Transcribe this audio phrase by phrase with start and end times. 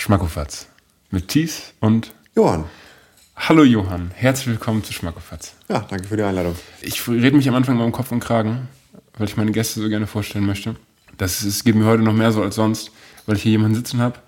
[0.00, 0.66] Schmackofatz
[1.10, 2.64] mit Thies und Johann.
[3.36, 5.52] Hallo Johann, herzlich willkommen zu Schmackofatz.
[5.68, 6.56] Ja, danke für die Einladung.
[6.80, 8.66] Ich rede mich am Anfang mal um Kopf und Kragen,
[9.18, 10.74] weil ich meine Gäste so gerne vorstellen möchte.
[11.18, 12.92] Das ist, geht mir heute noch mehr so als sonst,
[13.26, 14.18] weil ich hier jemanden sitzen habe,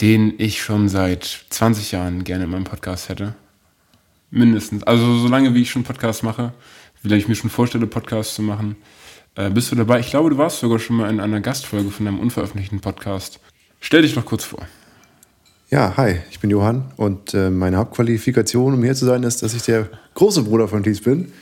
[0.00, 3.34] den ich schon seit 20 Jahren gerne in meinem Podcast hätte.
[4.30, 4.84] Mindestens.
[4.84, 6.54] Also so lange, wie ich schon Podcasts mache,
[7.02, 8.76] wie ich mir schon vorstelle, Podcasts zu machen.
[9.34, 10.00] Äh, bist du dabei?
[10.00, 13.38] Ich glaube, du warst sogar schon mal in einer Gastfolge von einem unveröffentlichten Podcast.
[13.80, 14.66] Stell dich doch kurz vor.
[15.70, 19.54] Ja, hi, ich bin Johann und äh, meine Hauptqualifikation, um hier zu sein, ist, dass
[19.54, 21.32] ich der große Bruder von Thies bin.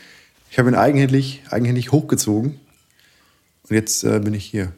[0.50, 2.60] Ich habe ihn eigenhändig, eigenhändig hochgezogen
[3.68, 4.72] und jetzt äh, bin ich hier.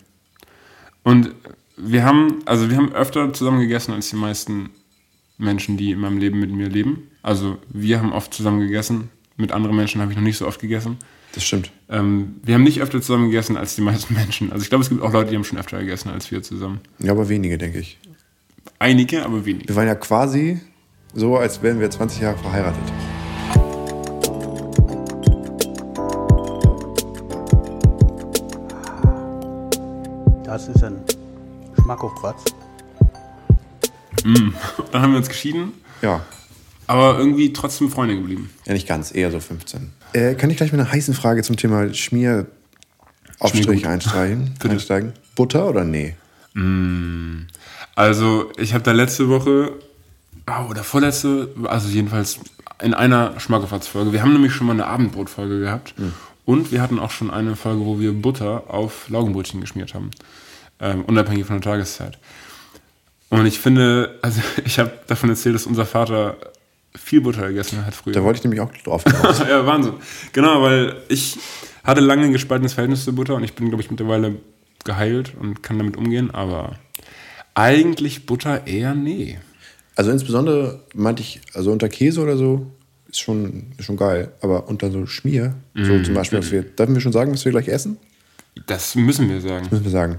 [1.03, 1.35] Und
[1.77, 4.71] wir haben, also wir haben öfter zusammen gegessen als die meisten
[5.37, 7.11] Menschen, die in meinem Leben mit mir leben.
[7.23, 9.11] Also wir haben oft zusammen gegessen.
[9.37, 10.97] Mit anderen Menschen habe ich noch nicht so oft gegessen.
[11.35, 11.71] Das stimmt.
[11.91, 14.53] Ähm, wir haben nicht öfter zusammen gegessen als die meisten Menschen.
[14.53, 16.81] Also ich glaube, es gibt auch Leute, die haben schon öfter gegessen als wir zusammen.
[17.01, 17.99] Ja, aber wenige, denke ich.
[18.85, 19.67] Einige, aber wenige.
[19.67, 20.61] Wir waren ja quasi
[21.15, 22.83] so, als wären wir 20 Jahre verheiratet.
[30.45, 31.03] Das ist ein
[31.81, 32.45] Schmackofatz.
[34.23, 34.53] Mm.
[34.93, 35.73] Dann haben wir uns geschieden,
[36.03, 36.21] Ja,
[36.87, 38.51] aber irgendwie trotzdem Freunde geblieben.
[38.67, 39.93] ja nicht ganz, eher so 15.
[40.13, 42.49] Äh, kann ich gleich mit einer heißen Frage zum Thema Schmier
[43.39, 45.15] Aufstrich einsteigen, einsteigen?
[45.35, 46.17] Butter oder nee?
[47.95, 49.73] Also ich habe da letzte Woche,
[50.47, 52.41] oh, oder vorletzte, also jedenfalls
[52.83, 55.95] in einer Schmackofatz-Folge, wir haben nämlich schon mal eine Abendbrotfolge gehabt
[56.45, 60.11] und wir hatten auch schon eine Folge, wo wir Butter auf Laugenbrötchen geschmiert haben,
[60.81, 62.19] ähm, unabhängig von der Tageszeit.
[63.31, 66.37] Und ich finde, also ich habe davon erzählt, dass unser Vater
[66.97, 68.15] viel Butter gegessen hat früher.
[68.15, 69.05] Da wollte ich nämlich auch drauf
[69.49, 69.95] ja, Wahnsinn.
[70.33, 71.39] Genau, weil ich
[71.83, 74.37] hatte lange ein gespaltenes Verhältnis zu Butter und ich bin, glaube ich, mittlerweile
[74.85, 76.77] geheilt und kann damit umgehen, aber
[77.55, 79.39] eigentlich Butter eher nee.
[79.97, 82.67] Also insbesondere meinte ich, also unter Käse oder so,
[83.09, 84.33] ist schon, ist schon geil.
[84.41, 87.69] Aber unter so Schmier, so zum Beispiel, wir, dürfen wir schon sagen, was wir gleich
[87.69, 87.97] essen?
[88.67, 89.69] Das müssen wir sagen.
[89.71, 90.19] Müssen wir sagen.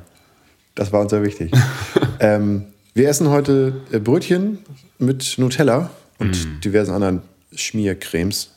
[0.75, 1.51] Das war uns sehr wichtig.
[2.19, 4.59] ähm, wir essen heute äh, Brötchen
[4.97, 7.21] mit Nutella und diversen anderen
[7.53, 8.51] Schmiercremes.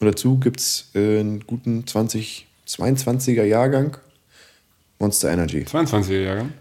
[0.00, 3.96] Und dazu gibt es äh, einen guten 2022er Jahrgang
[4.98, 5.64] Monster Energy.
[5.64, 6.52] 22er Jahrgang.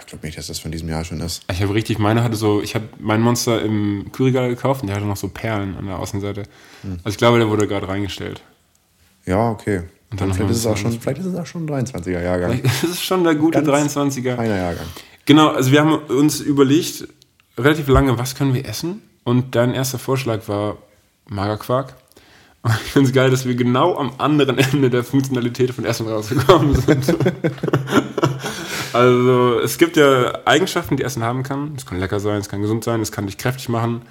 [0.00, 1.42] Ich glaube nicht, dass das von diesem Jahr schon ist.
[1.50, 4.96] Ich habe richtig, meine hatte so, ich habe meinen Monster im Kühlregal gekauft und der
[4.96, 6.44] hatte noch so Perlen an der Außenseite.
[7.04, 8.42] Also ich glaube, der wurde gerade reingestellt.
[9.24, 9.82] Ja, okay.
[10.10, 12.22] Und dann vielleicht, ist es auch schon, ein vielleicht ist es auch schon ein 23er
[12.22, 12.60] Jahrgang.
[12.62, 14.36] Das ist schon der gute Ganz 23er.
[14.36, 14.86] Feiner Jahrgang.
[15.24, 17.08] Genau, also wir haben uns überlegt,
[17.56, 19.02] relativ lange, was können wir essen?
[19.24, 20.76] Und dein erster Vorschlag war
[21.26, 21.94] Magerquark.
[22.62, 26.06] Und ich finde es geil, dass wir genau am anderen Ende der Funktionalität von Essen
[26.06, 27.06] rausgekommen sind.
[28.94, 31.74] also es gibt ja Eigenschaften, die Essen haben kann.
[31.76, 34.02] Es kann lecker sein, es kann gesund sein, es kann dich kräftig machen.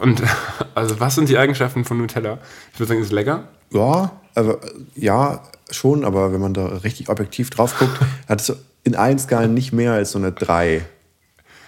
[0.00, 0.22] Und
[0.74, 2.38] also was sind die Eigenschaften von Nutella?
[2.72, 3.48] Ich würde sagen, es ist lecker.
[3.72, 4.58] Ja, also,
[4.94, 7.98] ja, schon, aber wenn man da richtig objektiv drauf guckt,
[8.28, 10.84] hat es in allen Skalen nicht mehr als so eine 3.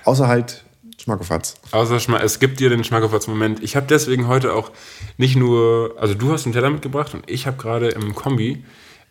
[0.05, 0.65] Außer halt
[1.03, 1.57] Schmackofatz.
[1.73, 3.63] Außer Schma es gibt dir den Schmackofatz-Moment.
[3.63, 4.71] Ich habe deswegen heute auch
[5.17, 8.65] nicht nur, also du hast einen Teller mitgebracht und ich habe gerade im Kombi,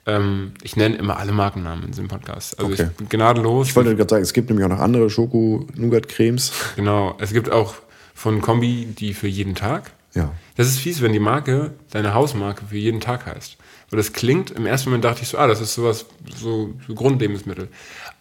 [0.06, 2.60] ähm, ich nenne immer alle Markennamen in diesem Podcast.
[2.60, 2.84] Also Okay.
[2.90, 3.68] ich bin gnadenlos.
[3.70, 6.52] Ich wollte gerade sagen, es gibt nämlich auch noch andere Schoko-Nougat-Cremes.
[6.76, 7.76] genau, es gibt auch
[8.14, 9.92] von Kombi die für jeden Tag.
[10.14, 10.34] Ja.
[10.58, 13.58] Das ist fies, wenn die Marke deine Hausmarke für jeden Tag heißt.
[13.90, 16.94] Weil das klingt, im ersten Moment dachte ich so, ah, das ist sowas, so, so
[16.96, 17.70] Grundlebensmittel.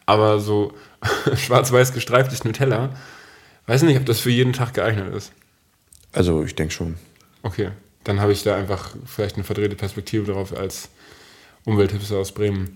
[0.06, 0.72] Aber so
[1.34, 2.90] schwarz-weiß gestreiftes Nutella,
[3.66, 5.32] weiß nicht, ob das für jeden Tag geeignet ist.
[6.12, 6.96] Also, ich denke schon.
[7.42, 7.70] Okay,
[8.04, 10.88] dann habe ich da einfach vielleicht eine verdrehte Perspektive drauf als
[11.64, 12.74] Umwelthipster aus Bremen.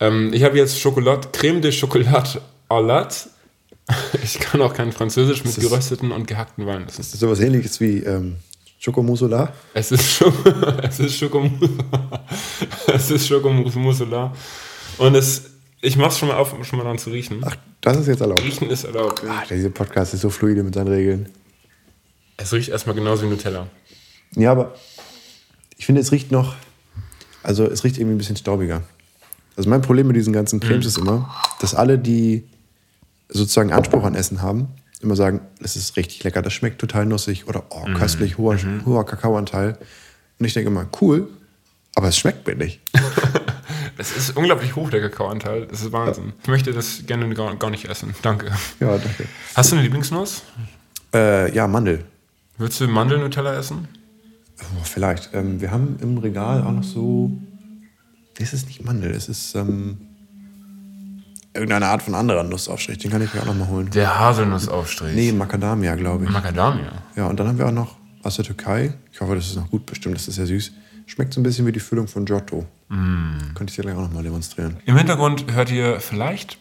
[0.00, 3.28] Ähm, ich habe jetzt Schokolade, Creme de Chocolat à lat.
[4.22, 6.86] Ich kann auch kein Französisch mit Das ist- gerösteten und gehackten Weinen.
[6.86, 8.36] Das Das ist, ist sowas ähnliches wie ähm,
[8.78, 9.52] Schokomousola.
[9.74, 10.32] es ist, Scho
[10.82, 11.68] es ist Schokomousse.
[12.94, 14.30] es ist Schokomousse
[14.98, 15.42] Und es,
[15.82, 17.42] ich mache es schon mal auf, um schon mal dran zu riechen.
[17.44, 18.42] Ach, das ist jetzt erlaubt.
[18.42, 19.22] Riechen ist erlaubt.
[19.28, 21.28] Ah, dieser Podcast ist so fluide mit seinen Regeln.
[22.38, 23.68] Es riecht erstmal genauso wie Nutella.
[24.34, 24.74] Ja, aber
[25.76, 26.54] ich finde, es riecht noch,
[27.44, 28.82] also es riecht irgendwie ein bisschen staubiger.
[29.56, 32.44] Also mein Problem mit diesen ganzen Cremes ist immer, dass alle, die
[33.28, 34.68] sozusagen Anspruch an Essen haben,
[35.00, 39.06] immer sagen, es ist richtig lecker, das schmeckt total nussig oder oh, köstlich, hoher, hoher
[39.06, 39.78] Kakaoanteil.
[40.38, 41.28] Und ich denke immer, cool,
[41.94, 42.80] aber es schmeckt mir nicht.
[43.96, 45.66] Es ist unglaublich hoch, der Kakaoanteil.
[45.66, 46.32] Das ist Wahnsinn.
[46.42, 48.12] Ich möchte das gerne gar, gar nicht essen.
[48.22, 48.46] Danke.
[48.80, 49.26] Ja, danke.
[49.54, 50.42] Hast du eine Lieblingsnuss?
[51.14, 52.04] Äh, ja, Mandel.
[52.58, 53.86] Würdest du Mandelnutella essen?
[54.60, 55.30] Oh, vielleicht.
[55.32, 57.30] Ähm, wir haben im Regal auch noch so.
[58.38, 59.54] Es ist nicht Mandel, es ist.
[59.54, 59.98] Ähm,
[61.52, 62.98] irgendeine Art von anderer Nussaufstrich.
[62.98, 63.90] Den kann ich mir auch noch mal holen.
[63.90, 65.14] Der Haselnussaufstrich.
[65.14, 66.30] Nee, Macadamia, glaube ich.
[66.30, 67.02] Macadamia.
[67.16, 68.94] Ja, und dann haben wir auch noch aus der Türkei.
[69.12, 70.16] Ich hoffe, das ist noch gut bestimmt.
[70.16, 70.72] Das ist ja süß.
[71.06, 72.66] Schmeckt so ein bisschen wie die Füllung von Giotto.
[72.88, 74.76] Könnte ich dir gleich auch noch mal demonstrieren.
[74.86, 76.58] Im Hintergrund hört ihr vielleicht,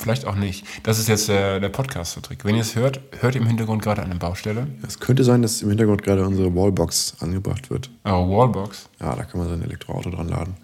[0.00, 0.64] vielleicht auch nicht.
[0.82, 2.44] Das ist jetzt der, der Podcast-Trick.
[2.44, 4.66] Wenn ihr es hört, hört ihr im Hintergrund gerade eine Baustelle.
[4.86, 7.90] Es könnte sein, dass im Hintergrund gerade unsere Wallbox angebracht wird.
[8.04, 8.88] Oh, Wallbox.
[9.00, 10.54] Ja, da kann man so ein Elektroauto dran laden.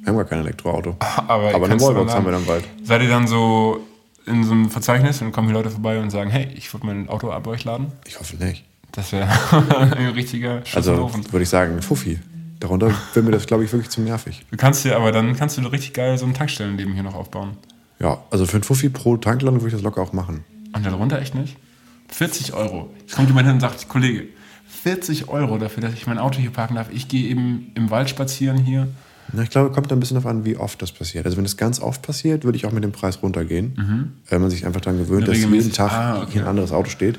[0.00, 0.96] Wir haben gar kein Elektroauto.
[1.26, 2.64] Aber, Aber eine Wallbox haben wir dann bald.
[2.84, 3.80] Seid ihr dann so
[4.26, 7.08] in so einem Verzeichnis und kommen die Leute vorbei und sagen, hey, ich würde mein
[7.08, 7.92] Auto ab euch laden?
[8.06, 8.64] Ich hoffe nicht.
[8.92, 9.28] Das wäre
[9.96, 12.18] ein richtiger Schuss Also würde ich sagen, Fuffi.
[12.60, 14.44] Darunter wird mir das, glaube ich, wirklich zu nervig.
[14.50, 17.56] Du kannst dir, aber dann kannst du richtig geil so ein Tankstellenleben hier noch aufbauen.
[18.00, 20.44] Ja, also für ein Fuffi pro Tankladung würde ich das locker auch machen.
[20.74, 21.56] Und darunter echt nicht?
[22.10, 22.90] 40 Euro.
[23.00, 24.24] Jetzt kommt jemand hin und sagt, Kollege,
[24.82, 26.88] 40 Euro dafür, dass ich mein Auto hier parken darf.
[26.92, 28.88] Ich gehe eben im Wald spazieren hier.
[29.32, 31.26] Na, ich glaube, kommt ein bisschen darauf an, wie oft das passiert.
[31.26, 34.48] Also wenn es ganz oft passiert, würde ich auch mit dem Preis runtergehen, weil man
[34.50, 35.72] sich einfach daran gewöhnt, dass jeden.
[35.72, 36.32] Tag Ah, okay.
[36.32, 37.18] hier ein anderes Auto steht.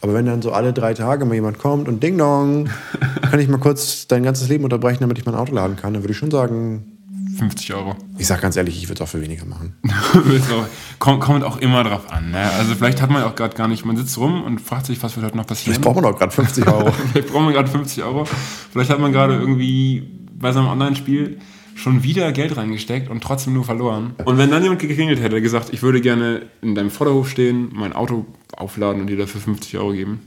[0.00, 2.70] Aber wenn dann so alle drei Tage mal jemand kommt und Ding Dong,
[3.30, 6.02] kann ich mal kurz dein ganzes Leben unterbrechen, damit ich mein Auto laden kann, dann
[6.02, 6.92] würde ich schon sagen,
[7.38, 7.96] 50 Euro.
[8.18, 9.74] ich sag ganz ehrlich, ich würde es auch für weniger machen.
[10.98, 12.30] Kommt, kommt auch immer drauf an.
[12.30, 12.50] Ne?
[12.58, 15.02] Also vielleicht hat man ja auch gerade gar nicht, man sitzt rum und fragt sich,
[15.02, 15.74] was wird heute noch passieren.
[15.74, 16.92] Jetzt braucht man doch gerade 50 Euro.
[17.12, 18.24] Vielleicht braucht man gerade 50 Euro.
[18.70, 20.02] Vielleicht hat man gerade irgendwie
[20.34, 21.38] bei seinem Online-Spiel
[21.74, 24.14] schon wieder Geld reingesteckt und trotzdem nur verloren.
[24.24, 27.92] Und wenn dann jemand geklingelt hätte, gesagt, ich würde gerne in deinem Vorderhof stehen, mein
[27.92, 28.26] Auto
[28.56, 30.20] aufladen und dir dafür 50 Euro geben.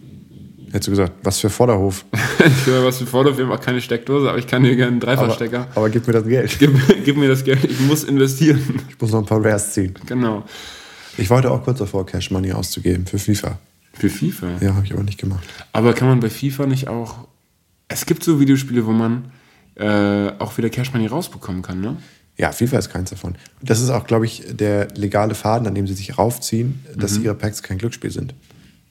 [0.73, 2.03] Hättest du gesagt, was für Vorderhof.
[2.65, 5.15] Was für Vorderhof, wir haben auch keine Steckdose, aber ich kann dir gerne einen Aber,
[5.15, 5.67] Dreifachstecker.
[5.75, 6.55] aber gib mir das Geld.
[6.59, 8.81] Gib, gib mir das Geld, ich muss investieren.
[8.89, 9.93] Ich muss noch ein paar Rares ziehen.
[10.07, 10.43] Genau.
[11.19, 13.59] Ich wollte auch kurz davor, Cash Money auszugeben für FIFA.
[13.93, 14.47] Für FIFA.
[14.61, 15.43] Ja, habe ich aber nicht gemacht.
[15.73, 17.27] Aber kann man bei FIFA nicht auch.
[17.87, 19.25] Es gibt so Videospiele, wo man
[19.75, 21.97] äh, auch wieder Cash Money rausbekommen kann, ne?
[22.35, 23.35] Ja, FIFA ist keins davon.
[23.61, 27.35] Das ist auch, glaube ich, der legale Faden, an dem sie sich raufziehen, dass ihre
[27.35, 28.33] Packs kein Glücksspiel sind.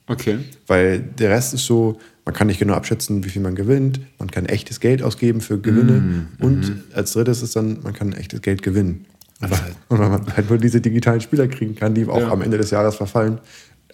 [0.07, 0.39] Okay.
[0.67, 4.29] Weil der Rest ist so, man kann nicht genau abschätzen, wie viel man gewinnt, man
[4.29, 8.61] kann echtes Geld ausgeben für Gewinne und als drittes ist dann, man kann echtes Geld
[8.63, 9.05] gewinnen.
[9.41, 9.59] Und weil,
[9.89, 12.31] und weil man halt nur diese digitalen Spieler kriegen kann, die auch Ja.
[12.31, 13.39] am Ende des Jahres verfallen.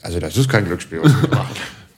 [0.02, 1.02] Also das ist kein Glücksspiel.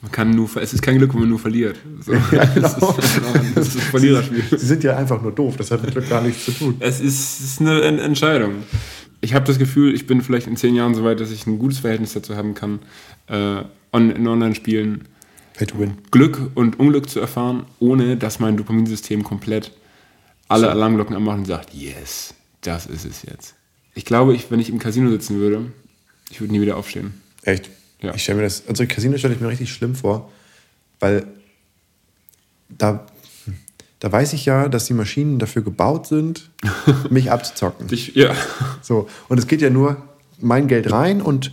[0.04, 1.76] Man kann nur, es ist kein Glück, wenn man nur verliert.
[2.04, 2.12] So.
[2.32, 2.68] Ja, genau.
[2.96, 3.20] Das ist,
[3.54, 4.42] das ist ein Verliererspiel.
[4.50, 6.74] Sie sind ja einfach nur doof, das hat mit Glück gar nichts zu tun.
[6.80, 8.64] Es ist, es ist eine En- Entscheidung.
[9.22, 11.58] Ich habe das Gefühl, ich bin vielleicht in zehn Jahren so weit, dass ich ein
[11.58, 12.80] gutes Verhältnis dazu haben kann,
[13.28, 15.08] äh, on, in Online-Spielen.
[16.10, 19.70] Glück und Unglück zu erfahren, ohne dass mein Dopaminsystem komplett
[20.48, 23.54] alle Alarmglocken anmacht und sagt, yes, das ist es jetzt.
[23.94, 25.70] Ich glaube, ich, wenn ich im Casino sitzen würde,
[26.30, 27.14] ich würde nie wieder aufstehen.
[27.42, 27.70] Echt?
[28.00, 28.14] Ja.
[28.14, 30.32] Ich stelle mir das, also Casino stelle ich mir richtig schlimm vor,
[30.98, 31.26] weil
[32.68, 33.06] da,
[34.02, 36.50] da weiß ich ja, dass die Maschinen dafür gebaut sind,
[37.10, 37.86] mich abzuzocken.
[37.92, 38.34] Ich, ja.
[38.80, 39.96] So, und es geht ja nur
[40.40, 41.52] mein Geld rein und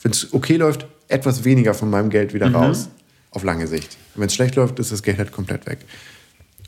[0.00, 2.88] wenn es okay läuft, etwas weniger von meinem Geld wieder raus.
[3.32, 3.98] Auf lange Sicht.
[4.14, 5.80] Wenn es schlecht läuft, ist das Geld halt komplett weg.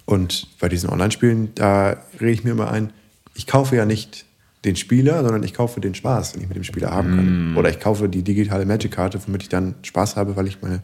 [0.04, 2.92] Und bei diesen Online-Spielen, da rede ich mir immer ein,
[3.34, 4.26] ich kaufe ja nicht
[4.66, 7.56] den Spieler, sondern ich kaufe den Spaß, den ich mit dem Spieler haben kann.
[7.56, 10.82] Oder ich kaufe die digitale Magic-Karte, womit ich dann Spaß habe, weil ich meine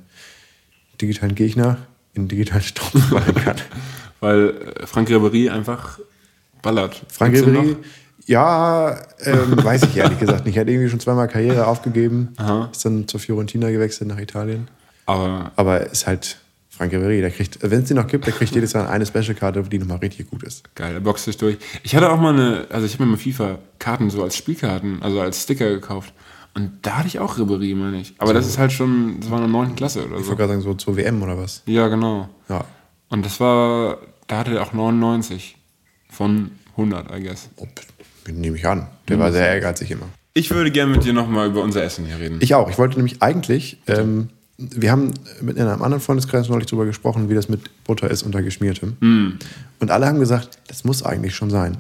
[1.03, 1.77] digitalen Gegner
[2.15, 3.57] in digitalen Strom machen kann.
[4.21, 4.51] Weil
[4.81, 5.99] äh, Frank Ribery einfach
[6.63, 7.03] ballert.
[7.09, 7.77] Frank Ribery,
[8.27, 10.57] ja, ähm, weiß ich ehrlich gesagt nicht.
[10.57, 12.69] Er hat irgendwie schon zweimal Karriere aufgegeben, Aha.
[12.73, 14.69] ist dann zur Fiorentina gewechselt nach Italien.
[15.07, 16.39] Aber Aber ist halt
[16.69, 19.63] Frank Ribery, der kriegt, wenn es den noch gibt, der kriegt jedes Jahr eine Special-Karte,
[19.63, 20.73] die nochmal richtig gut ist.
[20.75, 21.57] geil, er boxt sich durch.
[21.83, 25.21] Ich hatte auch mal eine, also ich habe mir mal FIFA-Karten so als Spielkarten, also
[25.21, 26.13] als Sticker gekauft.
[26.55, 28.15] Und da hatte ich auch Ribery, meine ich.
[28.19, 29.77] Aber das ist halt schon, das war in der 9.
[29.77, 30.29] Klasse oder Ich so.
[30.29, 31.63] wollte gerade sagen, so zur WM oder was.
[31.67, 32.29] Ja, genau.
[32.49, 32.65] Ja.
[33.09, 35.57] Und das war, da hatte er auch 99
[36.11, 37.49] von 100, I guess.
[37.57, 37.69] Ob,
[38.31, 38.87] nehme ich an.
[39.09, 40.07] Der war sehr ehrgeizig immer.
[40.35, 42.39] Ich würde gerne mit dir nochmal über unser Essen hier reden.
[42.41, 42.71] Ich auch.
[42.71, 47.35] Ich wollte nämlich eigentlich, ähm, wir haben mit einem anderen Freundeskreis neulich darüber gesprochen, wie
[47.35, 48.97] das mit Butter ist unter geschmiertem.
[49.81, 51.77] Und alle haben gesagt, das muss eigentlich schon sein.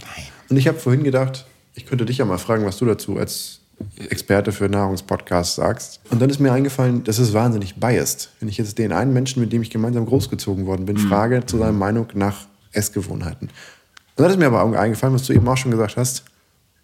[0.49, 3.61] Und ich habe vorhin gedacht, ich könnte dich ja mal fragen, was du dazu als
[4.08, 6.00] Experte für Nahrungspodcasts sagst.
[6.11, 8.30] Und dann ist mir eingefallen, das ist wahnsinnig biased.
[8.40, 11.58] Wenn ich jetzt den einen Menschen, mit dem ich gemeinsam großgezogen worden bin, frage zu
[11.58, 13.49] seiner Meinung nach Essgewohnheiten.
[13.49, 16.25] Und dann ist mir aber auch eingefallen, was du eben auch schon gesagt hast.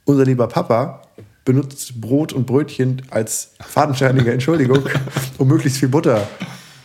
[0.04, 1.02] Unser lieber Papa
[1.44, 4.80] benutzt Brot und Brötchen als fadenscheinige Entschuldigung,
[5.38, 6.26] um möglichst viel Butter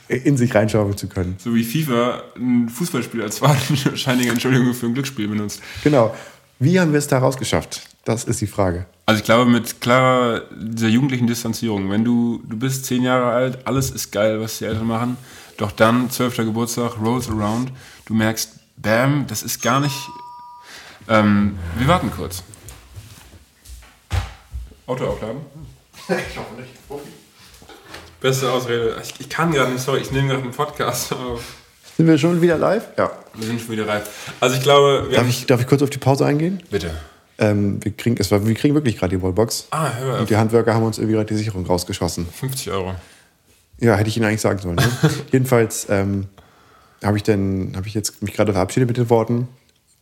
[0.08, 1.36] in sich reinschaufeln zu können.
[1.38, 5.62] So wie FIFA ein Fußballspiel als wahrscheinliche Entschuldigung für ein Glücksspiel benutzt.
[5.84, 6.16] Genau.
[6.58, 7.89] Wie haben wir es da rausgeschafft?
[8.10, 8.88] Das ist die Frage.
[9.06, 13.68] Also ich glaube mit klarer, dieser jugendlichen Distanzierung, wenn du, du bist zehn Jahre alt,
[13.68, 15.16] alles ist geil, was die Eltern machen,
[15.58, 16.38] doch dann, 12.
[16.38, 17.72] Geburtstag, rolls around,
[18.08, 19.96] du merkst, bam, das ist gar nicht,
[21.08, 22.42] ähm, wir warten kurz.
[24.88, 25.42] Auto aufladen?
[26.08, 26.88] ich hoffe nicht.
[26.88, 27.10] Profi.
[28.22, 29.00] Beste Ausrede.
[29.04, 31.44] Ich, ich kann gerade nicht, sorry, ich nehme gerade einen Podcast auf.
[31.96, 32.88] Sind wir schon wieder live?
[32.98, 33.12] Ja.
[33.36, 34.34] Wir sind schon wieder reif.
[34.40, 36.64] Also ich glaube, Darf ich, darf ich kurz auf die Pause eingehen?
[36.72, 36.90] Bitte.
[37.40, 39.68] Ähm, wir, kriegen, es war, wir kriegen wirklich gerade die Wallbox.
[39.72, 40.20] Ah, hör auf.
[40.22, 42.28] Und die Handwerker haben uns irgendwie gerade die Sicherung rausgeschossen.
[42.28, 42.96] 50 Euro.
[43.80, 44.76] Ja, hätte ich Ihnen eigentlich sagen sollen.
[44.76, 44.84] Ne?
[45.32, 46.28] Jedenfalls ähm,
[47.04, 49.48] habe ich, dann- habe ich jetzt mich gerade verabschiedet mit den Worten.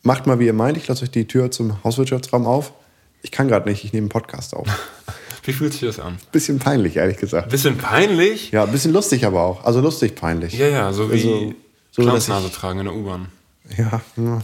[0.02, 0.78] Macht mal, wie ihr meint.
[0.78, 2.74] Ich lasse euch die Tür zum Hauswirtschaftsraum auf.
[3.22, 3.84] Ich kann gerade nicht.
[3.84, 4.68] Ich nehme einen Podcast auf.
[5.44, 6.18] Wie fühlt sich das an?
[6.34, 7.50] Bisschen peinlich, ehrlich gesagt.
[7.50, 8.52] Bisschen peinlich?
[8.52, 9.64] Ja, ein bisschen lustig aber auch.
[9.64, 10.54] Also lustig peinlich.
[10.54, 11.54] Ja, ja, so wie Also,
[11.92, 13.30] so, Clownsnase tragen in der U-Bahn.
[13.76, 14.02] Ja,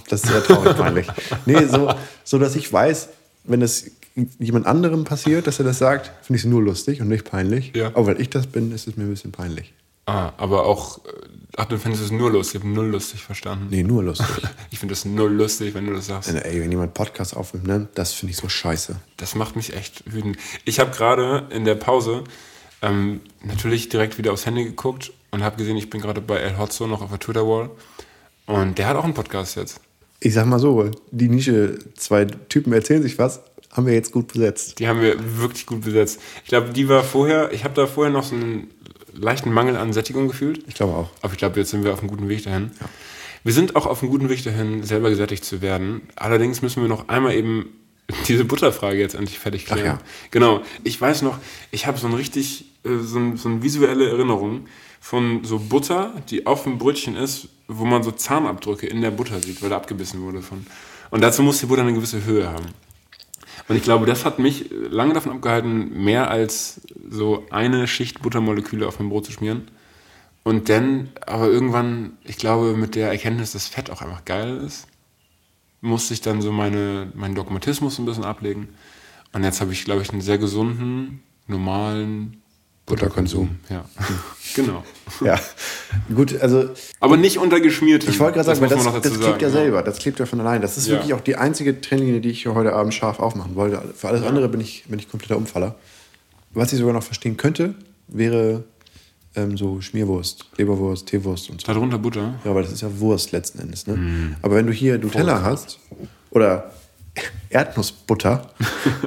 [0.10, 1.08] das ist sehr traurig peinlich.
[1.46, 3.10] Nee, so, so, dass ich weiß,
[3.46, 3.92] wenn es
[4.39, 7.72] jemand anderem passiert, dass er das sagt, finde ich es nur lustig und nicht peinlich.
[7.75, 7.88] Ja.
[7.88, 9.74] Aber weil ich das bin, ist es mir ein bisschen peinlich.
[10.06, 11.03] Ah, aber auch...
[11.06, 11.10] äh,
[11.56, 12.56] Ach, du findest es nur lustig.
[12.56, 13.68] Ich habe null lustig verstanden.
[13.70, 14.25] Nee, nur lustig.
[14.72, 16.34] Ich finde es null lustig, wenn du das sagst.
[16.34, 18.96] Ey, wenn jemand Podcast aufnimmt, ne, das finde ich so scheiße.
[19.18, 20.38] Das macht mich echt wütend.
[20.65, 22.24] Ich habe gerade in der Pause
[22.82, 26.58] ähm, natürlich direkt wieder aufs Handy geguckt und habe gesehen, ich bin gerade bei El
[26.58, 27.70] Hotzo noch auf der Twitter-Wall.
[28.45, 29.79] Und der hat auch einen Podcast jetzt.
[30.19, 34.31] Ich sag mal so, die Nische, zwei Typen erzählen sich was, haben wir jetzt gut
[34.31, 34.79] besetzt.
[34.79, 36.21] Die haben wir wirklich gut besetzt.
[36.43, 38.69] Ich glaube, die war vorher, ich habe da vorher noch so einen
[39.13, 40.63] leichten Mangel an Sättigung gefühlt.
[40.67, 41.09] Ich glaube auch.
[41.21, 42.71] Aber ich glaube, jetzt sind wir auf einem guten Weg dahin.
[43.43, 46.01] Wir sind auch auf einem guten Weg dahin, selber gesättigt zu werden.
[46.15, 47.69] Allerdings müssen wir noch einmal eben
[48.27, 49.97] diese Butterfrage jetzt endlich fertig klären.
[49.97, 50.07] Ach ja.
[50.31, 50.62] Genau.
[50.83, 51.39] Ich weiß noch,
[51.71, 54.67] ich habe so ein richtig, äh, so, ein, so eine visuelle Erinnerung
[55.00, 59.41] von so Butter, die auf dem Brötchen ist, wo man so Zahnabdrücke in der Butter
[59.41, 60.65] sieht, weil da abgebissen wurde von.
[61.12, 62.65] Und dazu muss die Butter eine gewisse Höhe haben.
[63.67, 68.88] Und ich glaube, das hat mich lange davon abgehalten, mehr als so eine Schicht Buttermoleküle
[68.88, 69.70] auf mein Brot zu schmieren.
[70.43, 74.88] Und dann, aber irgendwann, ich glaube, mit der Erkenntnis, dass Fett auch einfach geil ist,
[75.79, 78.70] musste ich dann so meine, meinen Dogmatismus ein bisschen ablegen.
[79.32, 82.42] Und jetzt habe ich, glaube ich, einen sehr gesunden, normalen
[82.85, 83.57] Butterkonsum.
[83.69, 83.85] Ja,
[84.55, 84.83] genau.
[85.23, 85.39] Ja,
[86.15, 88.03] gut, also Aber nicht untergeschmiert.
[88.07, 90.25] ich wollte gerade sagen, weil das, das dazu klebt ja sagen, selber, das klebt ja
[90.25, 90.61] von allein.
[90.61, 90.93] Das ist Ja.
[90.93, 93.79] wirklich auch die einzige Trennlinie, die ich hier heute Abend scharf aufmachen wollte.
[93.95, 95.75] Für alles andere bin ich, bin ich kompletter Umfaller.
[96.51, 97.75] Was ich sogar noch verstehen könnte,
[98.07, 98.63] wäre
[99.35, 101.67] ähm, so Schmierwurst, Leberwurst, Teewurst und so.
[101.67, 102.35] Darunter Butter.
[102.43, 103.85] Ja, aber das ist ja Wurst letzten Endes.
[103.85, 103.95] Ne?
[103.95, 104.35] Mm.
[104.41, 105.79] Aber wenn du hier Nutella hast
[106.31, 106.71] oder
[107.49, 108.49] Erdnussbutter,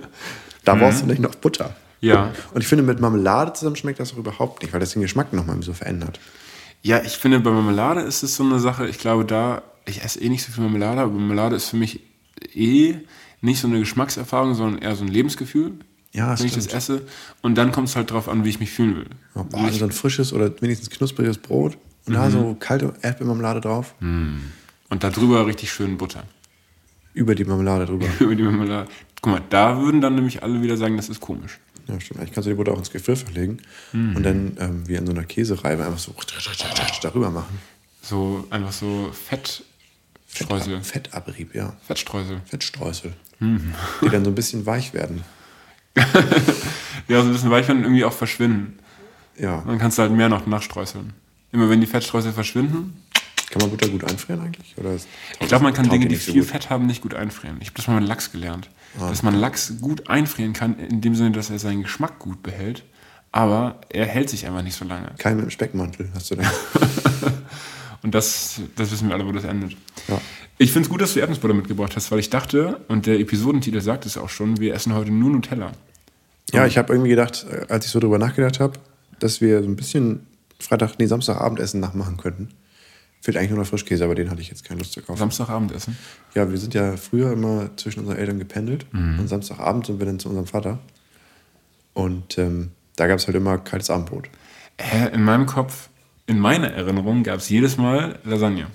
[0.64, 1.74] da brauchst du nicht noch Butter.
[2.06, 2.32] Ja.
[2.54, 5.32] Und ich finde, mit Marmelade zusammen schmeckt das auch überhaupt nicht, weil das den Geschmack
[5.32, 6.20] nochmal so verändert.
[6.82, 10.20] Ja, ich finde, bei Marmelade ist es so eine Sache, ich glaube, da, ich esse
[10.20, 12.00] eh nicht so viel Marmelade, aber Marmelade ist für mich
[12.54, 12.94] eh
[13.40, 15.72] nicht so eine Geschmackserfahrung, sondern eher so ein Lebensgefühl,
[16.12, 16.76] Ja, wenn ich das stimmt.
[16.78, 17.02] esse.
[17.42, 19.06] Und dann kommt es halt drauf an, wie ich mich fühlen will.
[19.34, 23.94] Ja, boah, so ein frisches oder wenigstens knuspriges Brot und da so kalte Erdbeermarmelade drauf,
[24.00, 26.22] Und da drüber richtig schön Butter.
[27.14, 28.06] über die Marmelade drüber.
[28.20, 28.88] Über die Marmelade.
[29.22, 31.58] Guck mal, da würden dann nämlich alle wieder sagen, das ist komisch.
[31.88, 32.20] Ja, stimmt.
[32.20, 33.58] Eigentlich kannst du die Butter auch ins Gefrierfach legen
[33.92, 36.14] und dann ähm, wie in so einer Käsereibe einfach so
[37.02, 37.58] darüber machen.
[38.02, 40.80] So einfach so Fettstreusel.
[40.82, 41.76] Fettabrieb, ja.
[41.86, 42.40] Fettstreusel.
[42.44, 43.12] Fettstreusel.
[43.40, 45.22] Die dann so ein bisschen weich werden.
[47.08, 48.78] Ja, so ein bisschen weich werden und irgendwie auch verschwinden.
[49.38, 49.62] Ja.
[49.64, 51.12] Dann kannst du halt mehr noch nachstreuseln.
[51.52, 53.00] Immer wenn die Fettstreusel verschwinden,
[53.58, 54.74] Kann man Butter gut einfrieren eigentlich?
[54.76, 54.94] Oder
[55.40, 56.50] Ich glaube, man kann Dinge, die so viel gut?
[56.50, 57.56] Fett haben, nicht gut einfrieren.
[57.60, 58.68] Ich habe das mal mit Lachs gelernt.
[58.98, 62.84] Dass man Lachs gut einfrieren kann, in dem Sinne, dass er seinen Geschmack gut behält,
[63.32, 65.10] aber er hält sich einfach nicht so lange.
[65.18, 66.42] Kein mit dem Speckmantel hast du da.
[68.02, 69.72] Und das, das wissen wir alle, wo das endet.
[70.08, 70.20] Ja.
[70.58, 73.80] Ich finde es gut, dass du Erdnussbutter mitgebracht hast, weil ich dachte, und der Episodentitel
[73.80, 75.72] sagt es auch schon, wir essen heute nur Nutella.
[76.52, 78.78] ja, ich habe irgendwie gedacht, äh, als ich so drüber nachgedacht habe,
[79.18, 80.26] dass wir so ein bisschen
[80.58, 82.50] Freitag, nee, Samstagabendessen nachmachen könnten.
[83.26, 85.18] Fehlt eigentlich nur noch Frischkäse, aber den hatte ich jetzt keine Lust zu kaufen.
[85.18, 85.98] Samstagabendessen.
[86.36, 88.86] Ja, wir sind ja früher immer zwischen unseren Eltern gependelt.
[88.92, 89.18] Mhm.
[89.18, 90.78] Und Samstagabend sind wir dann zu unserem Vater.
[91.92, 94.28] Und ähm, da gab es halt immer kaltes Abendbrot.
[94.80, 95.88] Hä, in meinem Kopf,
[96.26, 98.68] in meiner Erinnerung, gab es jedes Mal Lasagne.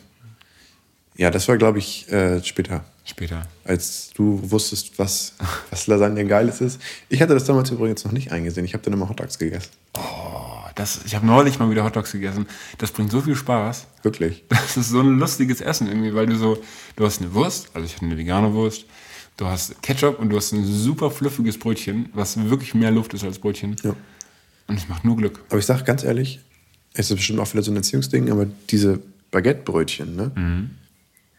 [1.16, 3.48] Ja, das war, glaube ich, äh, später, Später.
[3.64, 5.34] als du wusstest, was,
[5.70, 6.82] was Lasagne Geiles ist.
[7.08, 8.66] Ich hatte das damals übrigens noch nicht eingesehen.
[8.66, 9.70] Ich habe dann immer Hotdogs gegessen.
[9.94, 12.46] Oh, das, ich habe neulich mal wieder Hotdogs gegessen.
[12.78, 13.88] Das bringt so viel Spaß.
[14.04, 14.44] Wirklich.
[14.50, 16.58] Das ist so ein lustiges Essen irgendwie, weil du so,
[16.96, 18.86] du hast eine Wurst, also ich hatte eine vegane Wurst,
[19.38, 23.24] du hast Ketchup und du hast ein super fluffiges Brötchen, was wirklich mehr Luft ist
[23.24, 23.76] als Brötchen.
[23.84, 23.96] Ja.
[24.68, 25.42] Und es macht nur Glück.
[25.50, 26.40] Aber ich sage ganz ehrlich,
[26.94, 29.00] es ist bestimmt auch wieder so ein Erziehungsding, aber diese
[29.32, 30.70] Baguette-Brötchen, ne?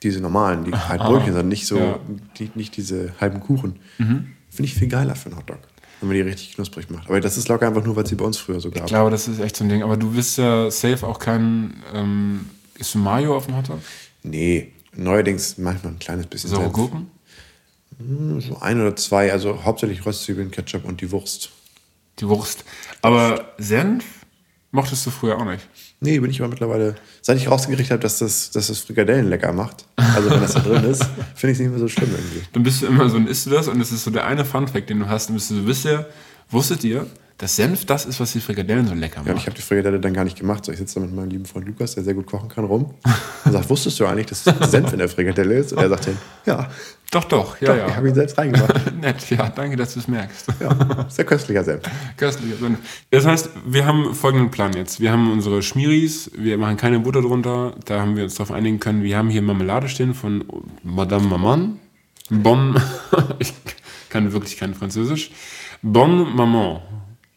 [0.02, 1.98] diese normalen, die halt Brötchen sind, nicht so, Ja.
[2.38, 4.24] die, nicht diese halben Kuchen, finde
[4.64, 5.58] ich viel geiler für einen Hotdog,
[6.02, 7.08] wenn man die richtig knusprig macht.
[7.08, 8.82] Aber das ist locker einfach nur, weil sie bei uns früher so gab.
[8.82, 9.82] Ich glaube, das ist echt so ein Ding.
[9.82, 13.78] Aber du bist ja safe auch kein, ähm, ist Mayo auf dem Hotdog?
[14.24, 16.74] Nee, neuerdings manchmal ein kleines bisschen Saure Senf.
[16.74, 17.10] Gurken?
[18.40, 21.50] So ein oder zwei, also hauptsächlich Röstzwiebeln, Ketchup und die Wurst.
[22.18, 22.64] Die Wurst.
[23.00, 24.04] Aber Senf
[24.72, 25.68] mochtest du früher auch nicht.
[26.00, 29.52] Nee, bin ich aber mittlerweile, seit ich rausgekriegt habe, dass das, dass das Frikadellen lecker
[29.52, 31.04] macht, also wenn das da drin ist,
[31.36, 32.42] finde ich es nicht mehr so schlimm irgendwie.
[32.52, 34.44] Dann bist du immer so, und isst du das und das ist so der eine
[34.44, 35.28] Funfact, den du hast.
[35.28, 36.08] Dann bist du so, wisst ihr,
[36.50, 37.06] wusstet ihr,
[37.42, 39.98] dass Senf das ist, was die Frikadellen so lecker Ja, und ich habe die Frikadelle
[39.98, 40.64] dann gar nicht gemacht.
[40.64, 42.94] So, ich sitze da mit meinem lieben Freund Lukas, der sehr gut kochen kann, rum
[43.44, 45.72] und sagt, wusstest du eigentlich, dass Senf in der Frikadelle ist?
[45.72, 46.70] Und er sagt dann, ja,
[47.10, 47.88] Doch, doch, ja, doch, ja.
[47.88, 48.94] ich habe ihn selbst reingemacht.
[49.00, 50.46] Nett, ja, danke, dass du es merkst.
[50.60, 51.82] Ja, sehr köstlicher Senf.
[52.16, 52.78] Köstlicher Senf.
[53.10, 55.00] Das heißt, wir haben folgenden Plan jetzt.
[55.00, 58.78] Wir haben unsere Schmieris, wir machen keine Butter drunter, da haben wir uns darauf einigen
[58.78, 59.02] können.
[59.02, 60.44] Wir haben hier Marmelade stehen von
[60.84, 61.80] Madame Maman.
[62.30, 62.80] Bon,
[63.40, 63.52] ich
[64.10, 65.32] kann wirklich kein Französisch.
[65.82, 66.80] Bon Maman,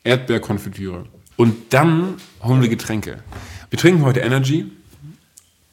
[0.05, 1.05] Erdbeerkonfitüre.
[1.35, 3.21] Und dann holen wir Getränke.
[3.69, 4.71] Wir trinken heute Energy.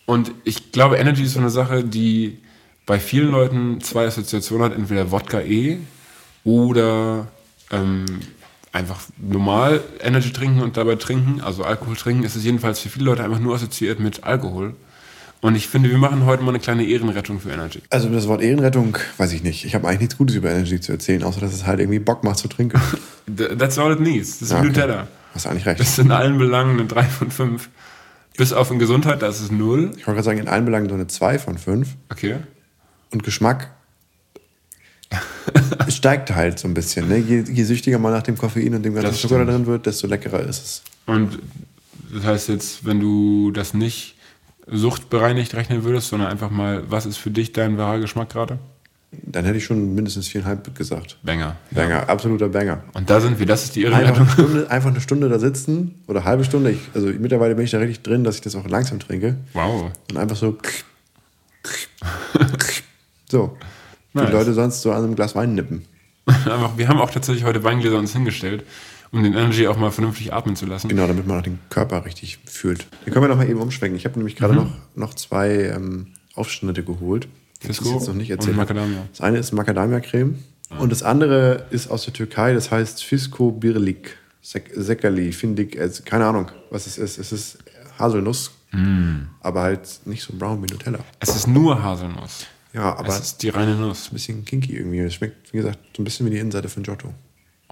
[0.06, 2.38] Und ich glaube, Energy ist so eine Sache, die
[2.84, 4.76] bei vielen Leuten zwei Assoziationen hat.
[4.76, 5.78] Entweder Wodka E
[6.44, 7.28] oder
[7.70, 8.06] ähm,
[8.72, 13.04] einfach normal Energy trinken und dabei trinken, also Alkohol trinken, ist es jedenfalls für viele
[13.04, 14.74] Leute einfach nur assoziiert mit Alkohol.
[15.42, 17.80] Und ich finde, wir machen heute mal eine kleine Ehrenrettung für Energy.
[17.90, 19.64] Also das Wort Ehrenrettung, weiß ich nicht.
[19.64, 22.22] Ich habe eigentlich nichts Gutes über Energy zu erzählen, außer dass es halt irgendwie Bock
[22.22, 22.80] macht zu trinken.
[23.26, 24.38] Th- That's all it needs.
[24.38, 24.68] Das ist Ja, okay.
[24.68, 25.08] Nutella.
[25.34, 25.80] Hast eigentlich recht.
[25.80, 27.68] Das ist in allen Belangen eine 3 von 5.
[28.36, 29.90] Bis auf in Gesundheit, da ist es 0.
[29.96, 31.88] Ich wollte gerade sagen, in allen Belangen so eine 2 von 5.
[32.10, 32.36] Okay.
[33.10, 33.70] Und Geschmack
[35.86, 37.08] es steigt halt so ein bisschen.
[37.08, 37.18] Ne?
[37.18, 39.86] Je, je süchtiger man nach dem Koffein und dem ganzen Das Zucker da drin wird,
[39.86, 40.82] desto leckerer ist es.
[41.06, 41.38] Und
[42.14, 44.14] das heißt jetzt, wenn du das nicht
[44.66, 48.58] suchtbereinigt rechnen würdest, sondern einfach mal, was ist für dich dein wahrer Geschmack gerade?
[49.10, 51.18] Dann hätte ich schon mindestens viereinhalb gesagt.
[51.22, 51.56] Banger.
[51.70, 52.82] Banger, absoluter Banger.
[52.94, 54.26] Und da sind wir, das ist die Einfach Ehrenrettung.
[54.26, 56.70] eine, Stunde, einfach eine Stunde da sitzen oder eine halbe Stunde.
[56.70, 59.36] Ich, also mittlerweile bin ich da richtig drin, dass ich das auch langsam trinke.
[59.52, 59.90] Wow.
[60.10, 60.56] Und einfach so.
[63.30, 63.56] So.
[64.14, 64.30] Nice.
[64.32, 65.84] Leute sonst so an einem Glas Wein nippen.
[66.26, 68.64] Einfach, wir haben auch tatsächlich heute Weingläser uns hingestellt,
[69.12, 70.88] um den Energy auch mal vernünftig atmen zu lassen.
[70.88, 72.86] Genau, damit man auch den Körper richtig fühlt.
[73.04, 73.96] Hier können wir noch mal eben umschwenken.
[73.96, 77.28] Ich habe nämlich gerade noch, noch zwei ähm, Aufschnitte geholt.
[77.60, 78.56] ich Fisco jetzt noch nicht erzählt.
[78.58, 80.38] Das eine ist Macadamia-Creme
[80.78, 82.54] und das andere ist aus der Türkei.
[82.54, 85.32] Das heißt Fisco Birlik Sek Sekali.
[85.32, 87.18] Finde ich, also, keine Ahnung, was es ist.
[87.18, 87.58] Es ist
[87.98, 89.28] Haselnuss, Mm.
[89.40, 91.00] aber halt nicht so brown wie Nutella.
[91.20, 92.46] Es ist nur Haselnuss.
[92.72, 94.08] Ja, aber es ist die reine Nuss.
[94.10, 95.00] ein bisschen kinky irgendwie.
[95.00, 97.12] Es schmeckt, wie gesagt, so ein bisschen wie die Innenseite von Giotto.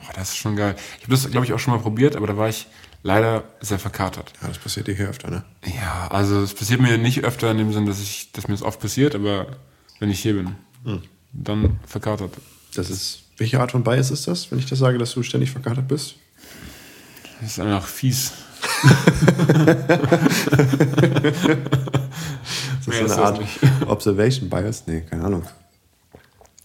[0.00, 0.74] Oh, das ist schon geil.
[0.98, 2.66] Ich habe das, glaube ich, auch schon mal probiert, aber da war ich
[3.02, 4.32] leider sehr verkatert.
[4.40, 5.44] Ja, das passiert dir hier öfter, ne?
[5.64, 8.62] Ja, also es passiert mir nicht öfter in dem Sinn, dass, ich, dass mir das
[8.62, 9.46] oft passiert, aber
[9.98, 10.56] wenn ich hier bin,
[11.32, 12.32] dann verkatert.
[12.74, 13.24] Das ist.
[13.36, 16.16] Welche Art von Bias ist das, wenn ich das sage, dass du ständig verkatert bist?
[17.40, 18.32] Das ist einfach fies.
[22.86, 23.40] Ist das so eine Art.
[23.86, 24.84] Observation Bias?
[24.86, 25.44] Nee, keine Ahnung.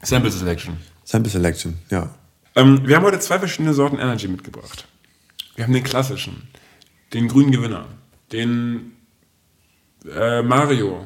[0.01, 0.77] Sample Selection.
[1.03, 2.09] Sample Selection, ja.
[2.55, 4.87] Ähm, wir haben heute zwei verschiedene Sorten Energy mitgebracht.
[5.55, 6.47] Wir haben den klassischen,
[7.13, 7.85] den grünen Gewinner,
[8.31, 8.93] den
[10.09, 11.05] äh, Mario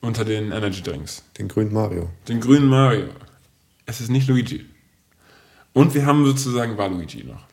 [0.00, 2.10] unter den Energy Drinks, Den grünen Mario.
[2.28, 3.08] den grünen Mario.
[3.86, 4.66] Es ist nicht Luigi.
[5.72, 7.44] Und wir haben sozusagen Waluigi noch.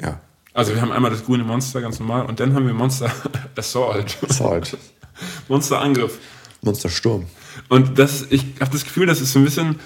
[0.00, 0.20] Ja.
[0.54, 3.10] Also wir haben einmal das grüne Monster ganz normal und dann haben wir Monster
[3.56, 4.76] Assault, Salt.
[5.48, 6.18] Monster Angriff.
[6.62, 7.26] Monster Sturm.
[7.68, 9.80] Und das, ich habe das Gefühl, das ist so ein bisschen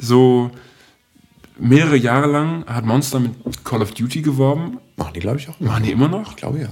[0.00, 0.50] so
[1.58, 3.32] mehrere Jahre lang hat Monster mit
[3.64, 5.58] Call of Duty geworben, Machen die, glaube ich, auch.
[5.60, 6.68] machen die immer noch Ich glaube ja.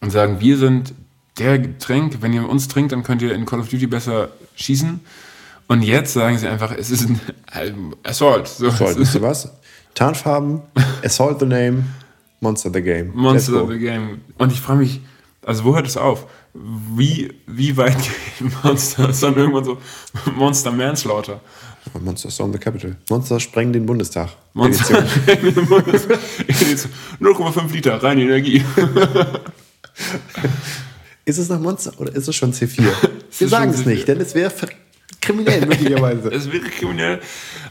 [0.00, 0.94] und sagen, wir sind
[1.38, 5.00] der Getränk, wenn ihr uns trinkt, dann könnt ihr in Call of Duty besser schießen.
[5.68, 7.08] Und jetzt sagen sie einfach, es ist
[7.52, 8.48] ein Assault.
[8.48, 9.52] So, es wisst ist ihr was?
[9.94, 10.62] Tarnfarben,
[11.04, 11.84] Assault the Name,
[12.40, 13.10] Monster the Game.
[13.14, 14.22] Monster the Game.
[14.38, 15.00] Und ich frage mich,
[15.44, 16.26] also wo hört es auf?
[16.54, 17.96] Wie, wie weit
[18.38, 19.10] gehen Monster?
[19.10, 19.78] Ist dann irgendwann so
[20.36, 21.40] Monster Manslaughter.
[22.00, 22.96] Monster Storm the Capital.
[23.10, 24.30] Monster sprengen den Bundestag.
[24.54, 26.90] Monster Edition.
[27.20, 28.64] 0,5 Liter, reine Energie.
[31.24, 32.90] Ist es noch Monster oder ist es schon C4?
[33.38, 33.88] Wir sagen es C4.
[33.88, 34.50] nicht, denn es wäre
[35.20, 36.30] kriminell möglicherweise.
[36.30, 37.20] Es wäre kriminell,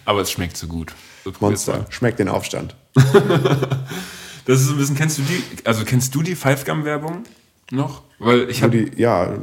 [0.06, 0.94] aber es schmeckt so gut.
[1.24, 2.76] So Monster, schmeckt den Aufstand.
[2.94, 7.24] Das ist so ein bisschen, kennst du die, also kennst du die Five Gum Werbung
[7.72, 8.04] noch?
[8.20, 9.36] Weil ich habe die, ja,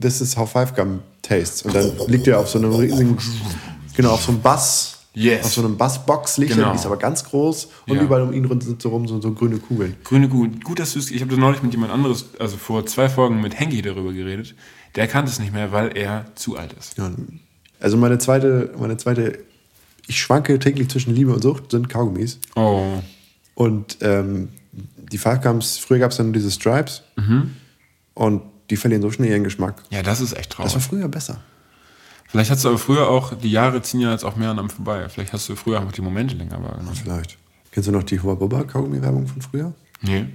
[0.00, 1.62] this is how Five Gum tastes.
[1.62, 3.18] Und dann liegt er auf so einem riesigen,
[3.96, 4.96] genau, auf so einem Bass.
[5.12, 5.44] Yes.
[5.46, 6.70] Auf so einem Bassbox liegt Genau.
[6.70, 8.02] die ist aber ganz groß und Ja.
[8.02, 9.96] überall um ihn rum sind so rum so, so grüne Kugeln.
[10.04, 12.86] Grüne gut, gut, dass du es, ich habe das neulich mit jemand anderes, also vor
[12.86, 14.54] zwei Folgen mit Henki darüber geredet.
[14.94, 16.96] Der kannte es nicht mehr, weil er zu alt ist.
[16.96, 17.10] Ja,
[17.80, 19.40] also meine zweite, meine zweite,
[20.06, 22.38] ich schwanke täglich zwischen Liebe und Sucht, sind Kaugummis.
[22.54, 22.84] Oh.
[23.54, 27.02] Und ähm, die Gums, früher gab es dann diese Stripes
[28.14, 29.82] und die verlieren so schnell ihren Geschmack.
[29.90, 30.74] Ja, das ist echt Das traurig.
[30.74, 31.40] war früher besser.
[32.30, 34.70] Vielleicht hast du aber früher auch, die Jahre ziehen ja jetzt auch mehr an einem
[34.70, 35.08] vorbei.
[35.08, 36.94] Vielleicht hast du früher einfach die Momente länger wahrgenommen.
[37.00, 37.36] Vielleicht.
[37.72, 39.72] Kennst du noch die Hubba Bubba Kaugummi-Werbung von früher?
[40.02, 40.26] Nee.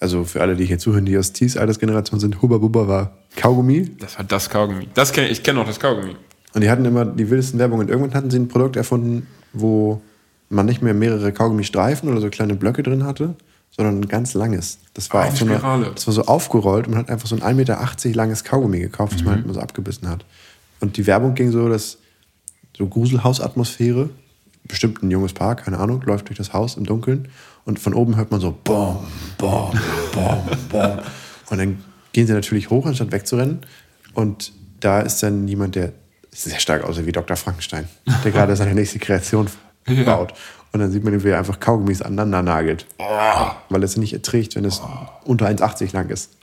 [0.00, 3.90] Also für alle, die hier zuhören, die aus Tees Altersgeneration sind, Hubba Bubba war Kaugummi.
[3.98, 4.88] Das war das Kaugummi.
[4.94, 6.16] Das kenn, ich kenne auch das Kaugummi.
[6.54, 7.86] Und die hatten immer die wildesten Werbungen.
[7.86, 10.00] Und irgendwann hatten sie ein Produkt erfunden, wo
[10.50, 13.34] man nicht mehr mehrere Kaugummistreifen oder so kleine Blöcke drin hatte,
[13.70, 14.78] sondern ein ganz langes.
[14.94, 15.90] Das war, Ah, eine so Spirale.
[15.94, 17.54] das war so aufgerollt und man hat einfach so ein 1,80
[18.08, 19.36] Meter langes Kaugummi gekauft, das man Mhm.
[19.36, 20.24] halt mal so abgebissen hat.
[20.80, 21.98] Und die Werbung ging so, dass
[22.76, 24.10] so Gruselhausatmosphäre,
[24.64, 27.28] bestimmt ein junges Paar, keine Ahnung, läuft durch das Haus im Dunkeln
[27.64, 28.98] und von oben hört man so Bom,
[29.38, 29.72] Bom,
[30.12, 30.98] Bom, Bom.
[31.50, 33.60] Und dann gehen sie natürlich hoch, anstatt wegzurennen.
[34.14, 35.92] Und da ist dann jemand, der
[36.30, 37.36] sehr stark aussieht wie Dr.
[37.36, 37.88] Frankenstein,
[38.24, 39.48] der gerade seine nächste Kreation
[39.88, 40.04] Ja.
[40.04, 40.34] baut.
[40.72, 42.86] Und dann sieht man, wie er einfach Kaugummis aneinander nagelt.
[43.70, 44.82] Weil er es nicht erträgt, wenn es
[45.24, 46.36] unter 1,80 lang ist.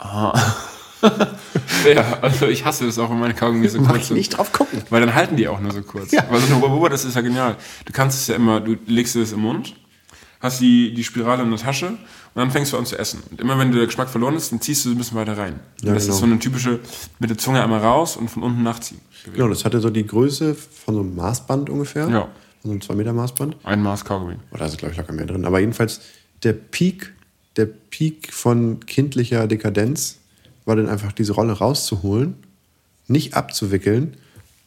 [1.93, 4.17] Ja, also ich hasse es auch, wenn meine Kaugummis so Mach kurz ich sind.
[4.17, 4.81] nicht drauf gucken.
[4.89, 6.11] Weil dann halten die auch nur so kurz.
[6.11, 6.25] Ja.
[6.29, 7.57] Weil so eine Bubba, das ist ja genial.
[7.85, 9.75] Du kannst es ja immer, du legst es im Mund,
[10.39, 11.97] hast die, die Spirale in der Tasche und
[12.33, 13.23] dann fängst du an zu essen.
[13.29, 15.59] Und immer wenn der Geschmack verloren ist, dann ziehst du ein bisschen weiter rein.
[15.81, 16.15] Ja, das genau.
[16.15, 16.79] ist so eine typische,
[17.19, 18.99] mit der Zunge einmal raus und von unten nachziehen.
[19.33, 22.07] Genau, das hatte so die Größe von so einem Maßband ungefähr.
[22.09, 22.21] Ja.
[22.21, 22.29] Von
[22.63, 23.57] so einem 2 Meter Maßband.
[23.63, 24.35] Ein Maß Kaugummi.
[24.51, 25.45] Oder da ist, glaube ich, locker mehr drin.
[25.45, 26.01] Aber jedenfalls,
[26.43, 27.13] der Peak,
[27.57, 30.19] der Peak von kindlicher Dekadenz
[30.65, 32.35] war dann einfach diese Rolle rauszuholen,
[33.07, 34.17] nicht abzuwickeln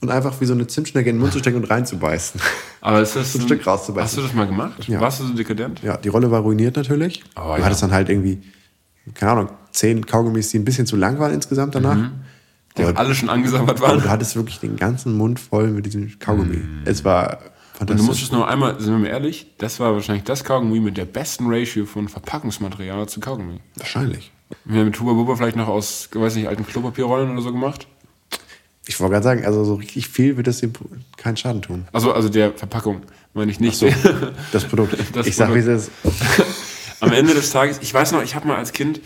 [0.01, 2.41] und einfach wie so eine Zimtschnecke in den Mund zu stecken und reinzubeißen.
[2.81, 4.05] Aber ist das So ein Stück rauszubeißen.
[4.05, 4.87] Hast du das mal gemacht?
[4.89, 5.01] Ja.
[5.01, 5.83] Warst du so dekadent?
[5.83, 7.25] Ja, die Rolle war ruiniert natürlich.
[7.37, 7.65] Oh, du ja.
[7.65, 8.41] hattest dann halt irgendwie,
[9.15, 12.11] keine Ahnung, zehn Kaugummis, die ein bisschen zu lang waren insgesamt danach.
[12.77, 14.01] Die auch alle schon angesammelt Aber waren.
[14.01, 16.61] du hattest wirklich den ganzen Mund voll mit diesem Kaugummi.
[16.85, 18.07] Es war Und du fantastisch.
[18.07, 21.47] musstest noch einmal, sind wir mal ehrlich, das war wahrscheinlich das Kaugummi mit der besten
[21.49, 23.59] Ratio von Verpackungsmaterial zu Kaugummi.
[23.77, 24.31] Wahrscheinlich.
[24.65, 27.87] Wir haben mit Huba Bubba vielleicht noch aus, weiß nicht, alten Klopapierrollen oder so gemacht.
[28.87, 30.73] Ich wollte gerade sagen, also so richtig viel wird das dem
[31.19, 31.87] keinen Schaden tun.
[31.93, 33.03] Also, also der Verpackung,
[33.35, 33.77] meine ich nicht.
[33.77, 33.89] So,
[34.53, 34.97] das Produkt.
[35.13, 35.91] Das ich sag, wie es ist.
[37.01, 39.01] Am Ende des Tages, ich weiß noch, ich habe mal als Kind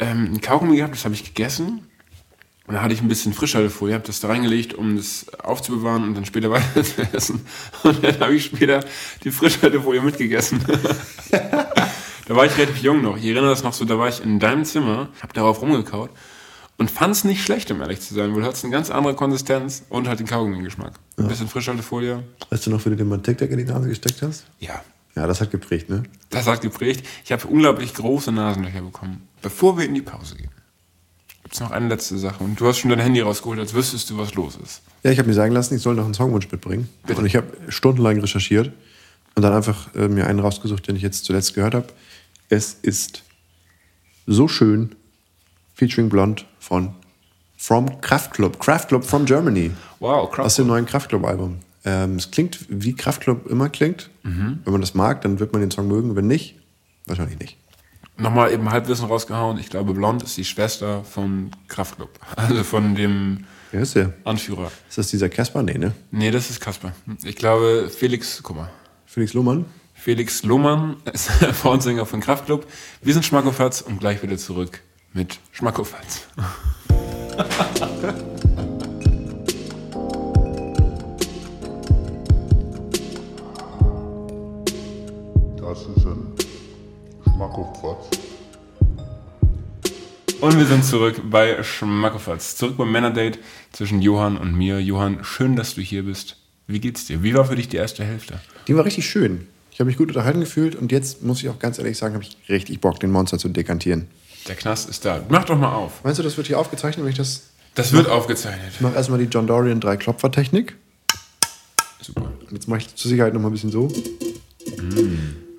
[0.00, 1.86] ähm, ein Kaugummi gehabt, das habe ich gegessen.
[2.66, 6.14] Und da hatte ich ein bisschen Frischhaltefolie, habe das da reingelegt, um das aufzubewahren und
[6.14, 7.46] dann später weiter zu essen.
[7.84, 8.84] Und dann habe ich später
[9.22, 10.64] die Frischhaltefolie mitgegessen.
[12.26, 13.16] da war ich relativ jung noch.
[13.16, 16.10] Ich erinnere das noch so, da war ich in deinem Zimmer, habe darauf rumgekaut
[16.76, 19.14] und fand es nicht schlecht, um ehrlich zu sein, weil du hattest eine ganz andere
[19.14, 20.92] Konsistenz und halt den Kaugummi-Geschmack.
[21.16, 22.22] Ein bisschen Frischhaltefolie.
[22.50, 24.44] Weißt du noch, wie du dir mal Tic-Tac in die Nase gesteckt hast?
[24.58, 24.82] Ja,
[25.14, 26.02] Ja, das hat geprägt, ne?
[26.28, 27.06] Das hat geprägt.
[27.24, 29.26] Ich habe unglaublich große Nasenlöcher bekommen.
[29.40, 30.50] Bevor wir in die Pause gehen,
[31.42, 32.44] gibt es noch eine letzte Sache.
[32.44, 34.82] Und du hast schon dein Handy rausgeholt, als wüsstest du, was los ist.
[35.04, 36.88] Ja, ich habe mir sagen lassen, ich soll noch einen Songwunsch mitbringen.
[37.06, 37.20] Bitte.
[37.20, 38.72] Und ich habe stundenlang recherchiert
[39.36, 41.86] und dann einfach äh, mir einen rausgesucht, den ich jetzt zuletzt gehört habe.
[42.48, 43.24] Es ist
[44.26, 44.94] so schön,
[45.74, 46.94] featuring Blond von
[47.56, 48.60] From Kraftklub.
[48.60, 49.72] Kraftklub from Germany.
[49.98, 50.46] Wow, krass.
[50.46, 51.58] Aus dem neuen Kraftklub-Album.
[51.84, 54.10] Ähm, es klingt, wie Kraftklub immer klingt.
[54.22, 54.60] Mhm.
[54.64, 56.16] Wenn man das mag, dann wird man den Song mögen.
[56.16, 56.56] Wenn nicht,
[57.06, 57.56] wahrscheinlich nicht.
[58.18, 59.58] Nochmal eben Halbwissen rausgehauen.
[59.58, 62.10] Ich glaube, Blond ist die Schwester von Kraftklub.
[62.36, 64.12] Also von dem Wer ist der?
[64.24, 64.70] Anführer.
[64.88, 65.62] Ist das dieser Casper?
[65.62, 65.92] Nee, ne?
[66.10, 66.92] Nee, das ist Kasper.
[67.24, 68.70] Ich glaube, Felix, guck mal.
[69.06, 69.64] Felix Lohmann?
[70.06, 72.64] Felix Lohmann ist der Frontsänger von Kraftklub.
[73.02, 74.80] Wir sind Schmackofatz und gleich wieder zurück
[75.12, 76.28] mit Schmackofatz.
[85.56, 86.34] Das ist ein
[87.24, 88.08] Schmackofatz.
[90.40, 92.54] Und wir sind zurück bei Schmackofatz.
[92.54, 93.40] Zurück beim Männerdate
[93.72, 94.80] zwischen Johann und mir.
[94.80, 96.36] Johann, schön, dass du hier bist.
[96.68, 97.24] Wie geht's dir?
[97.24, 98.38] Wie war für dich die erste Hälfte?
[98.68, 99.48] Die war richtig schön.
[99.76, 102.24] Ich habe mich gut unterhalten gefühlt und jetzt muss ich auch ganz ehrlich sagen, habe
[102.24, 104.06] ich richtig Bock, den Monster zu dekantieren.
[104.48, 105.22] Der Knast ist da.
[105.28, 106.02] Mach doch mal auf.
[106.02, 107.50] Meinst du, das wird hier aufgezeichnet, wenn ich das.
[107.74, 108.70] Das wird aufgezeichnet.
[108.72, 110.76] Ich mache erstmal die John Dorian Drei-Klopfer-Technik.
[112.00, 112.22] Super.
[112.22, 113.92] Und Jetzt mache ich zur Sicherheit noch mal ein bisschen so.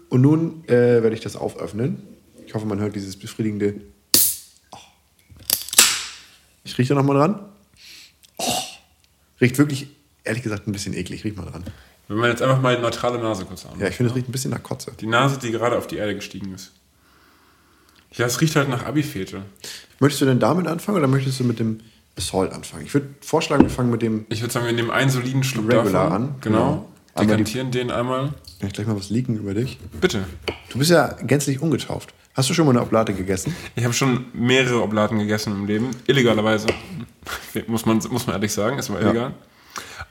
[0.09, 2.01] Und nun äh, werde ich das auföffnen.
[2.47, 3.75] Ich hoffe, man hört dieses befriedigende.
[4.71, 4.77] Oh.
[6.63, 7.39] Ich rieche da noch mal dran.
[8.37, 8.43] Oh.
[9.39, 9.89] Riecht wirklich,
[10.23, 11.23] ehrlich gesagt, ein bisschen eklig.
[11.23, 11.63] Riech mal dran.
[12.07, 13.79] Wenn man jetzt einfach mal die neutrale Nase kurz an.
[13.79, 14.91] Ja, ich finde, es riecht ein bisschen nach Kotze.
[14.99, 16.71] Die Nase, die gerade auf die Erde gestiegen ist.
[18.13, 19.41] Ja, es riecht halt nach Abi-Fete.
[19.99, 21.81] Möchtest du denn damit anfangen oder möchtest du mit dem
[22.17, 22.85] Assault anfangen?
[22.85, 24.25] Ich würde vorschlagen, wir fangen mit dem.
[24.29, 26.11] Ich würde sagen, wir nehmen einen soliden Schluck Regular davon.
[26.13, 26.35] an.
[26.41, 26.57] Genau.
[26.57, 26.89] Genau.
[27.15, 28.33] Einmal die- Dekantieren den einmal.
[28.59, 29.77] Kann ich gleich mal was leaken über dich?
[29.99, 30.23] Bitte.
[30.69, 32.13] Du bist ja gänzlich ungetauft.
[32.33, 33.55] Hast du schon mal eine Oblate gegessen?
[33.75, 35.89] Ich habe schon mehrere Oblaten gegessen im Leben.
[36.05, 36.67] Illegalerweise.
[37.67, 39.33] Muss man, muss man ehrlich sagen, ist mal illegal.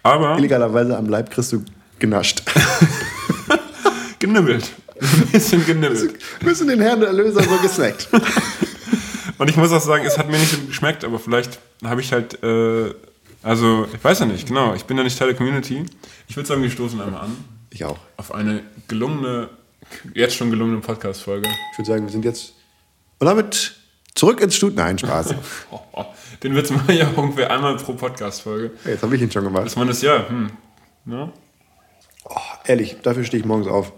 [0.03, 1.65] Aber Illegalerweise am Leib kriegst du
[1.99, 2.43] genascht.
[4.19, 4.71] genibbelt.
[5.01, 6.15] Ein bisschen genibbelt.
[6.41, 8.09] Du bist in den Herrn der Erlöser so gesnackt.
[9.39, 12.13] Und ich muss auch sagen, es hat mir nicht so geschmeckt, aber vielleicht habe ich
[12.13, 12.95] halt, äh,
[13.43, 14.75] Also, ich weiß ja nicht, genau.
[14.75, 15.85] Ich bin ja nicht Teil der Community.
[16.29, 17.37] Ich würde sagen, wir stoßen einmal an
[17.71, 17.99] Ich auch.
[18.17, 19.51] auf eine gelungene,
[20.15, 21.49] jetzt schon gelungene Podcast-Folge.
[21.73, 22.55] Ich würde sagen, wir sind jetzt.
[23.19, 23.75] Und damit
[24.15, 24.77] zurück ins Studio.
[24.83, 25.35] Nein, Spaß.
[25.71, 26.05] Oh, oh.
[26.43, 28.71] Den Witz mache ich ja ungefähr einmal pro Podcast-Folge.
[28.85, 29.67] Hey, jetzt habe ich ihn schon gemacht.
[29.67, 30.51] Dass man das ja, hm,
[31.05, 31.31] ne?
[32.67, 33.93] Ehrlich, dafür stehe ich morgens auf.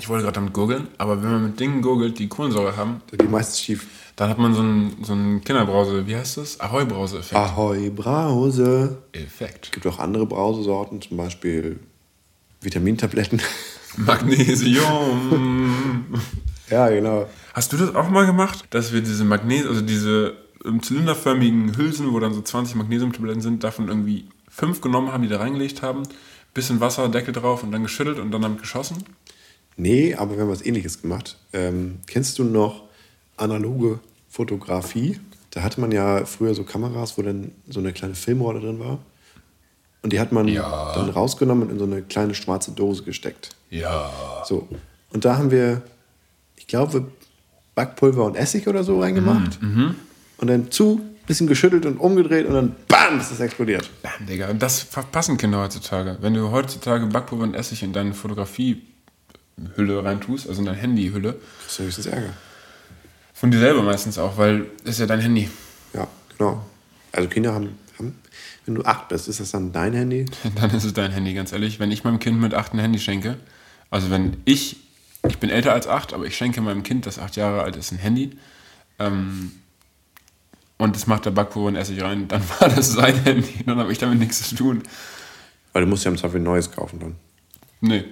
[0.00, 3.30] Ich wollte gerade damit gurgeln, aber wenn man mit Dingen gurgelt, die Kohlensäure haben, geht
[3.30, 3.86] meistens schief.
[4.16, 6.60] dann hat man so einen, so einen Kinderbrause, wie heißt das?
[6.60, 7.34] Ahoi-Brause-Effekt.
[7.34, 8.98] Ahoi, Brause.
[9.12, 9.66] Effekt.
[9.66, 11.80] Es gibt auch andere Brausesorten, zum Beispiel
[12.60, 13.40] Vitamintabletten.
[13.96, 16.06] Magnesium.
[16.70, 17.28] ja, genau.
[17.54, 22.12] Hast du das auch mal gemacht, dass wir diese Magnesium, also diese ähm, zylinderförmigen Hülsen,
[22.12, 26.02] wo dann so 20 Magnesiumtabletten sind, davon irgendwie fünf genommen haben, die da reingelegt haben,
[26.54, 29.04] bisschen Wasser, Deckel drauf und dann geschüttelt und dann damit geschossen?
[29.76, 31.36] Nee, aber wir haben was ähnliches gemacht.
[31.52, 32.82] Ähm, kennst du noch
[33.36, 35.20] analoge Fotografie?
[35.50, 38.98] Da hatte man ja früher so Kameras, wo dann so eine kleine Filmrolle drin war.
[40.02, 40.92] Und die hat man Ja.
[40.94, 43.50] dann rausgenommen und in so eine kleine schwarze Dose gesteckt.
[43.70, 44.10] Ja.
[44.46, 44.68] So.
[45.10, 45.82] Und da haben wir,
[46.56, 47.06] ich glaube,
[47.74, 49.58] Backpulver und Essig oder so reingemacht.
[49.62, 53.88] Und dann zu, bisschen geschüttelt und umgedreht und dann BAM, ist das explodiert.
[54.02, 56.18] Bam, Digga, und das verpassen Kinder heutzutage.
[56.20, 61.72] Wenn du heutzutage Backpulver und Essig in deine Fotografiehülle reintust, also in deine Handyhülle, Das
[61.72, 62.32] ist höchstens Ärger.
[63.34, 65.48] von dir selber meistens auch, weil ist ja dein Handy.
[65.94, 66.64] Ja, genau.
[67.12, 68.14] Also Kinder haben, haben,
[68.66, 70.26] wenn du acht bist, ist das dann dein Handy?
[70.56, 71.78] Dann ist es dein Handy, ganz ehrlich.
[71.80, 73.36] Wenn ich meinem Kind mit acht ein Handy schenke,
[73.90, 74.76] also wenn ich,
[75.26, 77.92] ich bin älter als acht, aber ich schenke meinem Kind, das acht Jahre alt ist,
[77.92, 78.32] ein Handy,
[78.98, 79.52] ähm,
[80.78, 83.92] und das macht der Backpulver und Essig rein, dann war das sein Handy, dann habe
[83.92, 84.82] ich damit nichts zu tun.
[85.72, 87.14] Weil du musst ja im Zweifel ein neues kaufen dann.
[87.80, 88.04] Nee.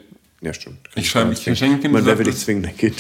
[0.43, 0.79] Ja, stimmt.
[0.95, 1.57] Ich schreibe- ich zwingen.
[1.57, 2.97] schenke Kind Man, wer will dich das- zwingen, dein Kind.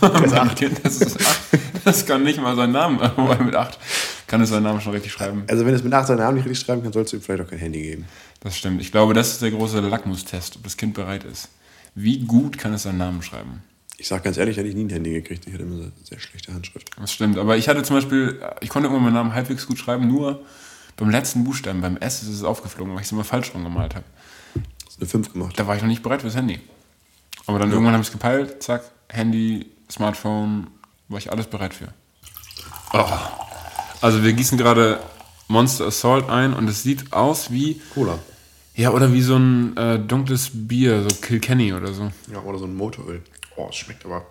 [0.00, 1.40] Mein Kind, das ist acht.
[1.84, 3.78] Das kann nicht mal seinen Namen, aber mit acht
[4.26, 5.44] kann es seinen Namen schon richtig schreiben.
[5.48, 7.42] Also wenn es mit acht seinen Namen nicht richtig schreiben kann, sollst du ihm vielleicht
[7.44, 8.06] auch kein Handy geben.
[8.40, 8.80] Das stimmt.
[8.80, 11.48] Ich glaube, das ist der große Lackmustest, ob das Kind bereit ist.
[11.94, 13.62] Wie gut kann es seinen Namen schreiben?
[14.00, 15.46] Ich sag ganz ehrlich, hätte ich nie ein Handy gekriegt.
[15.46, 16.88] Ich hatte immer eine sehr schlechte Handschrift.
[16.98, 17.36] Das stimmt.
[17.36, 20.40] Aber ich hatte zum Beispiel, ich konnte immer meinen Namen halbwegs gut schreiben, nur
[20.96, 24.06] beim letzten Buchstaben, beim S ist es aufgeflogen, weil ich es immer falsch rumgemalt habe.
[24.54, 25.58] Das ist eine 5 gemacht.
[25.58, 26.60] Da war ich noch nicht bereit fürs Handy.
[27.46, 30.68] Aber dann irgendwann habe ich es gepeilt, zack, Handy, Smartphone,
[31.08, 31.92] war ich alles bereit für.
[32.94, 33.04] Oh.
[34.00, 34.98] Also wir gießen gerade
[35.48, 38.18] Monster Assault ein und es sieht aus wie, Cola.
[38.76, 42.10] ja, oder wie so ein äh, dunkles Bier, so Kilkenny oder so.
[42.32, 43.20] Ja, oder so ein Motoröl.
[43.56, 44.26] Oh, es schmeckt aber.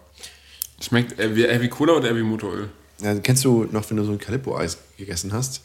[0.81, 2.69] Schmeckt eher wie, eher wie Cola oder eher wie Motoröl?
[3.01, 5.61] Ja, kennst du noch, wenn du so ein Calippo-Eis gegessen hast?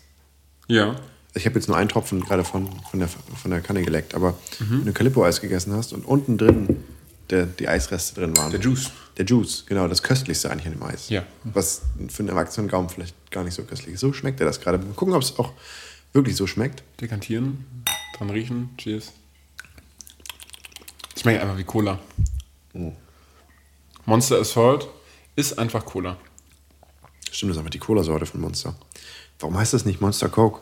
[0.68, 0.96] Ja.
[1.34, 4.38] Ich habe jetzt nur einen Tropfen gerade von, von, der, von der Kanne geleckt, aber
[4.60, 6.84] wenn du Calippo-Eis gegessen hast und unten drin
[7.30, 8.50] der, die Eisreste drin waren.
[8.50, 8.90] Der Juice.
[9.16, 11.08] Der Juice, genau, das Köstlichste eigentlich an dem Eis.
[11.08, 11.24] Ja.
[11.44, 14.00] Was für einen erwachsenen Gaumen vielleicht gar nicht so köstlich ist.
[14.00, 14.78] So schmeckt er das gerade.
[14.78, 15.52] Mal gucken, ob es auch
[16.12, 16.82] wirklich so schmeckt.
[17.00, 17.64] Dekantieren,
[18.16, 19.12] dran riechen, cheers.
[21.16, 21.98] Schmeckt einfach wie Cola.
[24.06, 24.88] Monster Assault
[25.36, 26.16] ist einfach Cola.
[27.30, 28.74] Stimmt, das ist einfach die Cola-Sorte von Monster.
[29.40, 30.60] Warum heißt das nicht Monster Coke?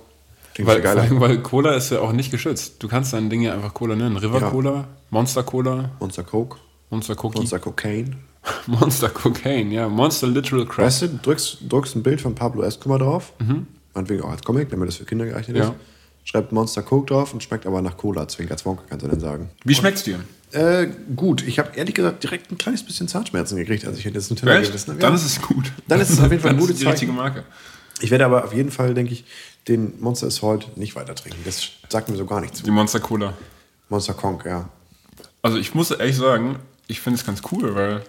[0.54, 1.06] Klingt Weil, geiler.
[1.20, 2.82] weil Cola ist ja auch nicht geschützt.
[2.82, 4.16] Du kannst dein Ding ja einfach Cola nennen.
[4.16, 4.50] River Ja.
[4.50, 6.58] Cola, Monster Cola, Monster Coke,
[6.90, 8.16] Monster Cookie, Monster Cocaine.
[8.66, 9.88] Monster Cocaine, ja.
[9.88, 10.86] Monster Literal Crack.
[10.86, 13.32] Weißt du, du drückst, drückst ein Bild von Pablo Escobar drauf,
[13.94, 15.64] meinetwegen auch als Comic, damit das für Kinder geeignet Ja.
[15.68, 15.72] ist.
[16.24, 18.28] Schreibt Monster Coke drauf und schmeckt aber nach Cola.
[18.28, 19.50] Zwinker Zwonker kannst du dann sagen.
[19.64, 20.20] Wie schmeckt's dir?
[20.52, 24.30] Äh, gut, ich habe ehrlich gesagt direkt ein kleines bisschen Zahnschmerzen gekriegt, als ich jetzt
[24.30, 25.00] Nutella gegessen habe.
[25.00, 25.72] Dann ist es gut.
[25.88, 27.12] Dann ist es auf jeden Fall ein Dann ist gutes es die richtige.
[27.12, 27.44] Marke.
[28.00, 29.24] Ich werde aber auf jeden Fall, denke ich,
[29.68, 31.40] den Monster Assault nicht weiter trinken.
[31.44, 32.70] Das sagt mir so gar nichts Die.
[32.70, 33.34] Monster Cola.
[33.88, 34.68] Monster Conk, ja.
[35.40, 38.02] Also ich muss ehrlich sagen, ich finde es ganz cool, weil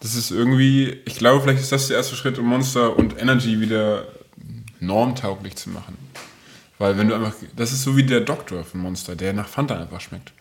[0.00, 3.60] das ist irgendwie, ich glaube, vielleicht ist das der erste Schritt, um Monster und Energy
[3.60, 4.06] wieder
[4.78, 5.96] normtauglich zu machen.
[6.78, 9.78] Weil wenn du einfach, das ist so wie der Doktor von Monster, der nach Fanta
[9.78, 10.32] einfach schmeckt.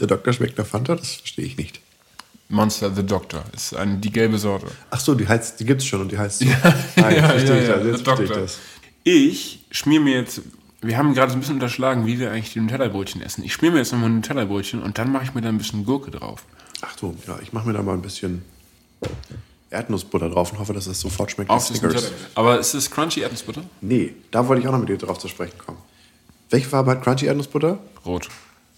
[0.00, 1.80] Der Doktor schmeckt nach Fanta, das verstehe ich nicht.
[2.48, 4.66] Monster the Doctor ist eine, die gelbe Sorte.
[4.90, 6.44] Ach so, die, heißt, die gibt es schon und die heißt so.
[6.96, 7.82] Nein, verstehe ich das.
[7.82, 8.58] the Jetzt verstehe ich das.
[9.02, 10.42] Ich schmier mir jetzt,
[10.80, 13.42] wir haben gerade so ein bisschen unterschlagen, wie wir eigentlich die Nutella-Brötchen essen.
[13.44, 15.84] Ich schmier mir jetzt nochmal ein Nutella-Brötchen und dann mache ich mir da ein bisschen
[15.84, 16.44] Gurke drauf.
[16.82, 18.44] Ach so, ja, ich mache mir da mal ein bisschen
[19.70, 22.12] Erdnussbutter drauf und hoffe, dass es sofort schmeckt Auf wie das Snickers.
[22.34, 23.62] Aber ist das Crunchy Erdnussbutter?
[23.80, 25.78] Nee, da wollte ich auch noch mit dir drauf zu sprechen kommen.
[26.50, 27.78] Welche Farbe hat Crunchy Erdnussbutter?
[28.04, 28.28] Rot.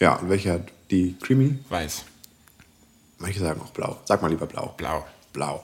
[0.01, 1.59] Ja, und welche hat die Creamy?
[1.69, 2.05] Weiß.
[3.19, 3.99] Manche sagen auch blau.
[4.05, 4.75] Sag mal lieber blau.
[4.77, 5.05] Blau.
[5.33, 5.63] Blau.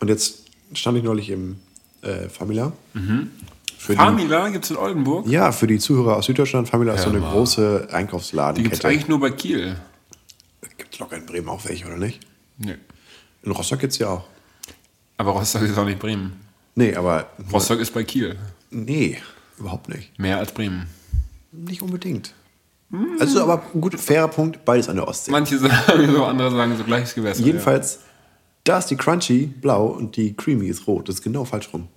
[0.00, 1.58] Und jetzt stand ich neulich im
[2.02, 2.72] äh, Famila.
[3.78, 5.26] Für die, Famila gibt es in Oldenburg?
[5.26, 7.30] ja, für die Zuhörer aus Süddeutschland, Famila ist so eine mal.
[7.32, 7.88] große
[8.56, 9.76] Die gibt es eigentlich nur bei Kiel.
[10.76, 12.20] Gibt es locker in Bremen auch welche, oder nicht?
[12.58, 12.74] Nö.
[13.42, 14.24] In Rostock gibt es ja auch.
[15.16, 16.40] Aber Rostock ist auch nicht Bremen.
[16.74, 17.30] Nee, aber.
[17.52, 18.36] Rostock ist bei Kiel.
[18.70, 19.18] Nee,
[19.58, 20.16] überhaupt nicht.
[20.18, 20.86] Mehr als Bremen.
[21.52, 22.34] Nicht unbedingt.
[23.18, 25.30] Also, aber gut, fairer Punkt, beides an der Ostsee.
[25.30, 27.42] Manche sagen so, andere sagen so gleiches Gewässer.
[27.44, 28.00] Jedenfalls,
[28.64, 31.08] da ist die Crunchy blau und die Creamy ist rot.
[31.08, 31.82] Das ist genau falsch rum.
[31.82, 31.88] Ja.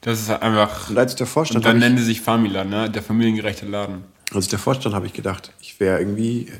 [0.00, 0.90] Das ist einfach.
[0.90, 2.90] Und als ich davor stand, Und dann nennen sie sich Famila, ne?
[2.90, 4.04] Der familiengerechte Laden.
[4.32, 6.52] Als ich davor stand, habe ich gedacht, ich wäre irgendwie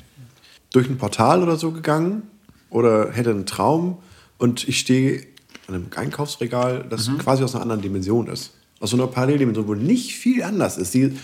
[0.72, 2.22] durch ein Portal oder so gegangen
[2.70, 3.98] oder hätte einen Traum
[4.38, 5.26] und ich stehe
[5.66, 8.54] an einem Einkaufsregal, das quasi aus einer anderen Dimension ist.
[8.80, 10.94] Aus so einer Paralleldimension, wo nicht viel anders ist.
[10.94, 11.16] Die,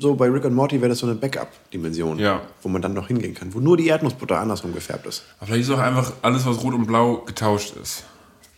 [0.00, 2.42] so bei Rick und Morty wäre das so eine Backup-Dimension, Ja.
[2.62, 5.22] wo man dann noch hingehen kann, wo nur die Erdnussbutter andersrum gefärbt ist.
[5.38, 8.04] Aber vielleicht ist auch einfach alles, was rot und blau getauscht ist.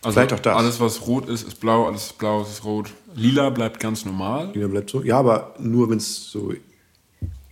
[0.01, 0.57] Also Vielleicht auch das.
[0.57, 2.89] Alles, was rot ist, ist blau, alles blau ist, ist rot.
[3.15, 4.51] Lila bleibt ganz normal.
[4.53, 5.01] Lila bleibt so.
[5.03, 6.53] Ja, aber nur wenn es so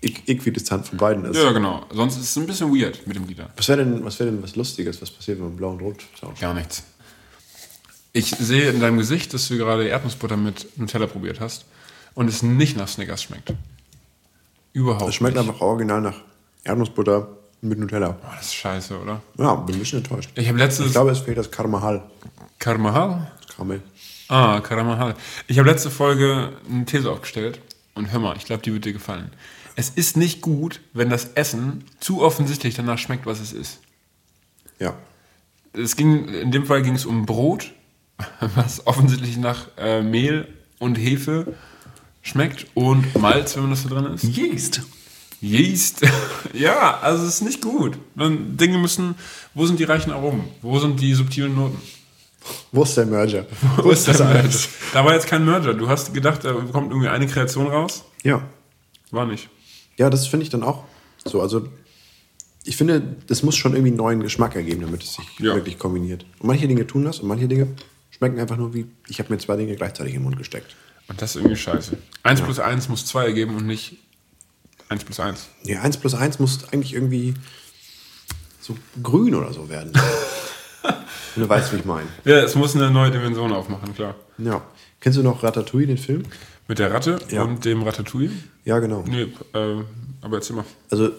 [0.03, 1.37] äqu- äquidistant von beiden ist.
[1.37, 1.85] Ja, genau.
[1.93, 3.49] Sonst ist es ein bisschen weird mit dem Lila.
[3.55, 5.97] Was wäre denn, was wäre denn was Lustiges, was passiert, wenn man blau und rot
[6.19, 6.41] tauscht?
[6.41, 6.83] Gar nichts.
[8.13, 11.63] Ich sehe in deinem Gesicht, dass du gerade Erdnussbutter mit Nutella probiert hast
[12.15, 13.53] und es nicht nach Snickers schmeckt.
[14.73, 15.47] Überhaupt Es schmeckt nicht.
[15.47, 16.15] einfach original nach
[16.63, 17.27] Erdnussbutter
[17.61, 18.09] mit Nutella.
[18.11, 19.21] Boah, das ist scheiße, oder?
[19.37, 20.31] Ja, bin ein bisschen enttäuscht.
[20.35, 20.87] Ich habe letztes...
[20.87, 22.03] Ich glaube, es fehlt das Karamahal.
[22.59, 23.31] Karamahal?
[23.53, 23.81] Karamell.
[24.29, 25.15] Ah, Karamahal.
[25.47, 27.59] Ich habe letzte Folge eine These aufgestellt
[27.95, 29.31] und hör mal, ich glaube, die wird dir gefallen.
[29.75, 33.79] Es ist nicht gut, wenn das Essen zu offensichtlich danach schmeckt, was es ist.
[34.79, 34.95] Ja.
[35.73, 37.71] Es ging, in dem Fall ging es um Brot,
[38.55, 40.47] was offensichtlich nach äh, Mehl
[40.79, 41.53] und Hefe
[42.21, 44.23] schmeckt und Malz, wenn man das da drin ist.
[44.23, 44.81] Yeast.
[45.41, 46.01] Yeast.
[46.53, 47.97] ja, also es ist nicht gut.
[48.15, 49.15] Dinge müssen,
[49.53, 50.43] wo sind die reichen Aromen?
[50.61, 51.81] Wo sind die subtilen Noten?
[52.71, 53.45] Wo ist der Merger?
[53.77, 54.39] Wo ist der das Merger?
[54.39, 54.69] alles?
[54.93, 55.73] Da war jetzt kein Merger.
[55.73, 58.03] Du hast gedacht, da kommt irgendwie eine Kreation raus.
[58.23, 58.41] Ja.
[59.11, 59.49] War nicht.
[59.97, 60.83] Ja, das finde ich dann auch
[61.23, 61.41] so.
[61.41, 61.67] Also,
[62.63, 65.53] ich finde, das muss schon irgendwie einen neuen Geschmack ergeben, damit es sich Ja.
[65.55, 66.25] wirklich kombiniert.
[66.39, 67.67] Und manche Dinge tun das und manche Dinge
[68.09, 70.75] schmecken einfach nur wie, ich habe mir zwei Dinge gleichzeitig im Mund gesteckt.
[71.11, 71.97] Und das ist irgendwie scheiße.
[72.23, 73.97] 1 plus 1 muss 2 ergeben und nicht
[74.89, 75.47] 1 plus 1.
[75.63, 77.33] Nee, 1 plus 1 muss eigentlich irgendwie
[78.61, 79.91] so grün oder so werden.
[81.35, 82.07] du weißt, wie ich meine.
[82.23, 84.15] Ja, es muss eine neue Dimension aufmachen, klar.
[84.37, 84.61] Ja.
[85.01, 86.23] Kennst du noch Ratatouille, den Film?
[86.69, 87.43] Mit der Ratte Ja.
[87.43, 88.31] und dem Ratatouille?
[88.63, 89.03] Ja, genau.
[89.05, 89.83] Nee, äh,
[90.21, 90.65] aber erzähl mal.
[90.89, 91.09] Also,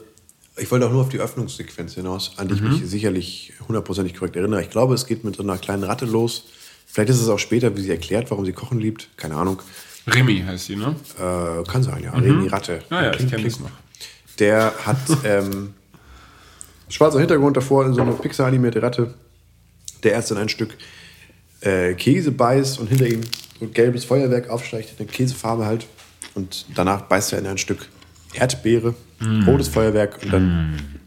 [0.56, 4.36] ich wollte auch nur auf die Öffnungssequenz hinaus, an die ich mich sicherlich hundertprozentig korrekt
[4.36, 4.62] erinnere.
[4.62, 6.44] Ich glaube, es geht mit so einer kleinen Ratte los.
[6.86, 9.08] Vielleicht ist es auch später, wie sie erklärt, warum sie kochen liebt.
[9.16, 9.62] Keine Ahnung.
[10.06, 10.96] Remy heißt sie, ne?
[11.18, 12.12] Äh, kann sein, ja.
[12.12, 12.82] Remy Ratte.
[12.90, 13.70] Ah ja, ich kenne das noch.
[14.38, 15.74] Der hat ähm,
[16.88, 19.14] schwarzer Hintergrund davor, so eine Pixar-animierte Ratte,
[20.02, 20.76] der erst in ein Stück
[21.60, 23.20] äh, Käse beißt und hinter ihm
[23.58, 25.86] so ein gelbes Feuerwerk aufsteigt, eine Käsefarbe halt.
[26.34, 27.88] Und danach beißt er in ein Stück
[28.34, 28.94] Erdbeere,
[29.46, 31.00] rotes Feuerwerk und dann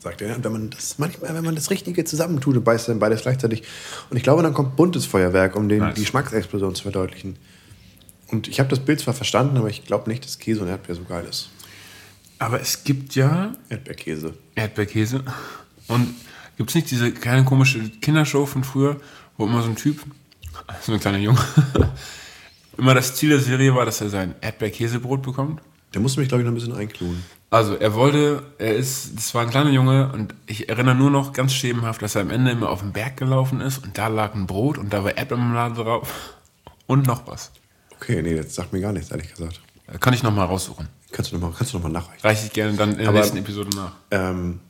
[0.00, 3.22] sagt er, wenn man das manchmal, wenn man das Richtige zusammentut, dann beißt dann beides
[3.22, 3.62] gleichzeitig.
[4.10, 5.94] Und ich glaube, dann kommt buntes Feuerwerk, um den, Nice.
[5.94, 7.36] die Geschmacksexplosion zu verdeutlichen.
[8.28, 10.94] Und ich habe das Bild zwar verstanden, aber ich glaube nicht, dass Käse und Erdbeer
[10.94, 11.48] so geil ist.
[12.38, 14.34] Aber es gibt ja Erdbeerkäse.
[14.54, 15.24] Erdbeerkäse.
[15.88, 16.14] Und
[16.56, 19.00] gibt es nicht diese kleine komische Kindershow von früher,
[19.36, 20.00] wo immer so ein Typ,
[20.82, 21.40] so ein kleiner Junge,
[22.76, 25.62] immer das Ziel der Serie war, dass er sein Erdbeerkäsebrot bekommt?
[25.94, 27.24] Der musste mich, glaube ich, noch ein bisschen einkluhen.
[27.50, 31.32] Also, er wollte, er ist, das war ein kleiner Junge und ich erinnere nur noch
[31.32, 34.34] ganz schemenhaft, dass er am Ende immer auf den Berg gelaufen ist und da lag
[34.34, 36.12] ein Brot und da war Erdbeermarmelade drauf
[36.86, 37.50] und noch was.
[37.96, 39.60] Okay, nee, das sagt mir gar nichts, ehrlich gesagt.
[39.86, 40.88] Äh, Kann ich nochmal raussuchen.
[41.10, 42.20] Kannst du nochmal noch mal nachreichen.
[42.22, 43.92] Reiche ich gerne dann in der Aber- nächsten Episode nach.
[44.10, 44.60] Ähm,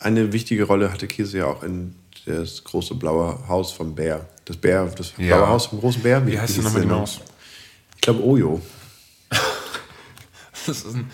[0.00, 1.94] eine wichtige Rolle hatte Käse ja auch in
[2.26, 4.28] das große blaue Haus vom Bär.
[4.44, 5.36] Das Bär, das Ja.
[5.38, 6.24] blaue Haus vom großen Bär.
[6.26, 7.20] Wie heißt denn hieß nochmal die Maus?
[7.96, 8.60] Ich glaube Ojo.
[10.66, 11.10] Das ist ein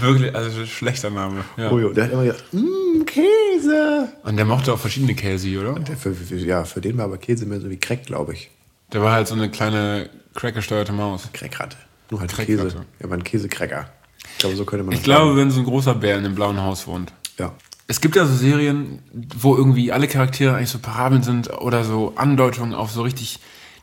[0.00, 1.44] wirklich, also ein schlechter Name.
[1.56, 1.70] Ja.
[1.70, 1.92] Ojo.
[1.92, 4.08] Der hat immer gesagt, mmm, Käse.
[4.22, 5.78] Und der mochte auch verschiedene Käse, oder?
[5.78, 8.50] Der für, für, ja, für den war aber Käse mehr so wie Crack, glaube ich.
[8.92, 11.28] Der war halt so eine kleine crackgesteuerte Maus.
[11.32, 11.76] Crackratte.
[12.10, 12.62] Nur halt Crackratte.
[12.64, 12.86] Käse.
[12.98, 13.90] Er war ein Käsecracker.
[14.32, 15.36] Ich glaube, so könnte man Ich glaube, sagen.
[15.36, 17.12] wenn so ein großer Bär in einem blauen Haus wohnt.
[17.38, 17.52] Ja.
[17.86, 19.00] Es gibt ja so Serien,
[19.36, 23.40] wo irgendwie alle Charaktere eigentlich so Parabeln sind oder so Andeutungen auf so richtig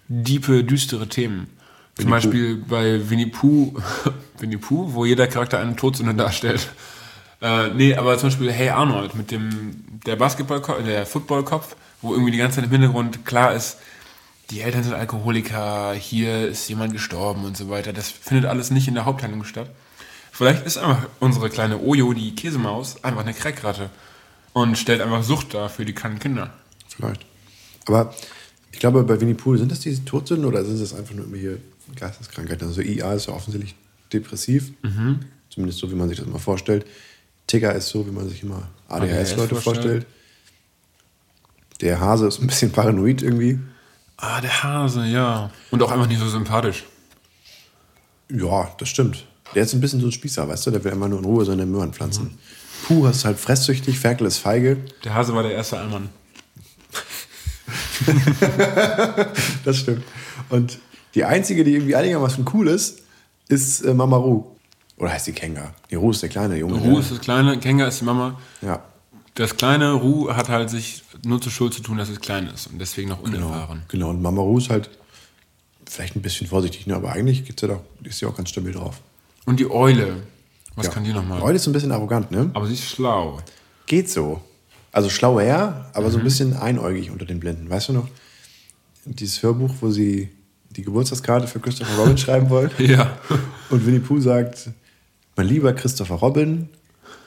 [0.08, 1.48] diepe, düstere Themen.
[1.98, 3.74] Zum Beispiel bei Winnie Pooh,
[4.38, 6.70] Winnie Pooh, wo jeder Charakter eine Todsünde darstellt.
[7.42, 12.32] Äh, nee, aber zum Beispiel Hey Arnold mit dem der Basketballkopf, der Footballkopf, wo irgendwie
[12.32, 13.78] die ganze Zeit im Hintergrund klar ist,
[14.52, 17.94] die Eltern sind Alkoholiker, hier ist jemand gestorben und so weiter.
[17.94, 19.70] Das findet alles nicht in der Haupthandlung statt.
[20.32, 23.90] Vielleicht ist einfach unsere kleine Ojo, die Käsemaus, einfach eine Crackratte
[24.54, 26.54] und stellt einfach Sucht dar für die kleinen Kinder.
[26.96, 27.26] Vielleicht.
[27.88, 28.14] Aber
[28.72, 31.60] ich glaube, bei Winnie Pooh, sind das diese Todsünden oder sind das einfach nur irgendwelche
[31.96, 32.68] Geisteskrankheiten?
[32.68, 33.76] Also IA ist ja offensichtlich
[34.12, 34.72] depressiv.
[34.84, 35.20] Mhm.
[35.50, 36.86] Zumindest so, wie man sich das immer vorstellt.
[37.48, 40.06] Tigger ist so, wie man sich immer ADHS-Leute ADHS vorstellt.
[41.82, 43.60] Der Hase ist ein bisschen paranoid irgendwie.
[44.18, 45.52] Ah, der Hase, ja.
[45.72, 46.86] Und auch einfach nicht so sympathisch.
[48.30, 49.26] Ja, das stimmt.
[49.56, 50.72] Der ist ein bisschen so ein Spießer, weißt du?
[50.72, 52.38] Der will immer nur in Ruhe seine Möhren pflanzen.
[52.86, 54.78] Puh, ist halt fresssüchtig, Ferkel ist feige.
[55.04, 56.10] Der Hase war der erste Allmann.
[59.66, 60.04] Das stimmt.
[60.50, 60.80] Und
[61.18, 63.02] die einzige, die irgendwie einigermaßen cool ist,
[63.50, 64.44] ist äh, Mama Ru.
[64.98, 65.74] Oder heißt die Kenga?
[65.92, 66.76] Die Ru ist der kleine Junge.
[66.80, 68.40] Ruh der- ist das Kleine, Kenga ist die Mama.
[68.62, 68.84] Ja,
[69.36, 72.68] Das kleine Ruh hat halt sich nur zur Schuld zu tun, dass es klein ist
[72.68, 73.48] und deswegen noch genau.
[73.48, 73.82] unerfahren.
[73.90, 74.90] Genau, und Mama Ru ist halt
[75.86, 76.96] vielleicht ein bisschen vorsichtig, ne?
[76.96, 79.02] aber eigentlich geht's ja doch, ist sie auch ganz stabil drauf.
[79.46, 80.18] Und die Eule.
[80.76, 80.92] Was ja.
[80.94, 81.42] kann die nochmal?
[81.42, 82.52] Heute ist ein bisschen arrogant, ne?
[82.54, 83.40] Aber sie ist schlau.
[83.88, 84.42] Geht so.
[84.92, 86.12] Also schlau her, aber Mhm.
[86.12, 87.68] so ein bisschen einäugig unter den Blinden.
[87.70, 88.08] Weißt du noch?
[89.06, 90.30] Dieses Hörbuch, wo sie
[90.78, 92.72] die Geburtstagskarte für Christopher Robin schreiben wollen.
[92.78, 93.18] Ja.
[93.70, 94.70] Und Winnie Pooh sagt:
[95.36, 96.70] Mein lieber Christopher Robin,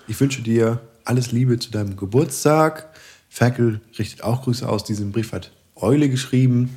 [0.06, 2.88] ich wünsche dir alles Liebe zu deinem Geburtstag.
[3.28, 4.84] Ferkel richtet auch Grüße aus.
[4.84, 6.74] Diesen Brief hat Eule geschrieben.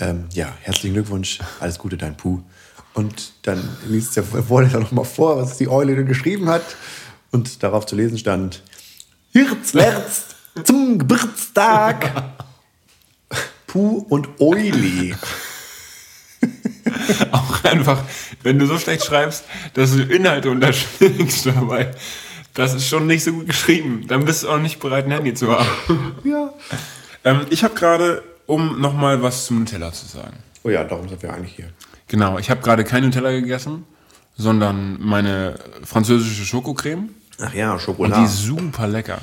[0.00, 2.42] Ähm, ja, herzlichen Glückwunsch, alles Gute, dein Pooh.
[2.94, 6.64] Und dann liest der Vorleser noch nochmal vor, was die Eule denn geschrieben hat.
[7.30, 8.62] Und darauf zu lesen stand:
[9.32, 12.32] Hirz, Lerz, zum Geburtstag.
[13.66, 15.14] Puh und Euli.
[17.32, 18.02] Auch einfach,
[18.42, 21.90] wenn du so schlecht schreibst, dass du Inhalte unterschlägst dabei.
[22.54, 24.04] Das ist schon nicht so gut geschrieben.
[24.08, 25.68] Dann bist du auch nicht bereit, ein Handy zu haben.
[26.24, 26.52] Ja.
[27.24, 30.36] Ähm, ich habe gerade, um nochmal was zum Nutella zu sagen.
[30.64, 31.70] Oh ja, darum sind wir eigentlich hier.
[32.08, 33.84] Genau, ich habe gerade kein Nutella gegessen,
[34.36, 37.10] sondern meine französische Schokocreme.
[37.40, 38.20] Ach ja, Und Schokolade.
[38.20, 39.20] die ist super lecker.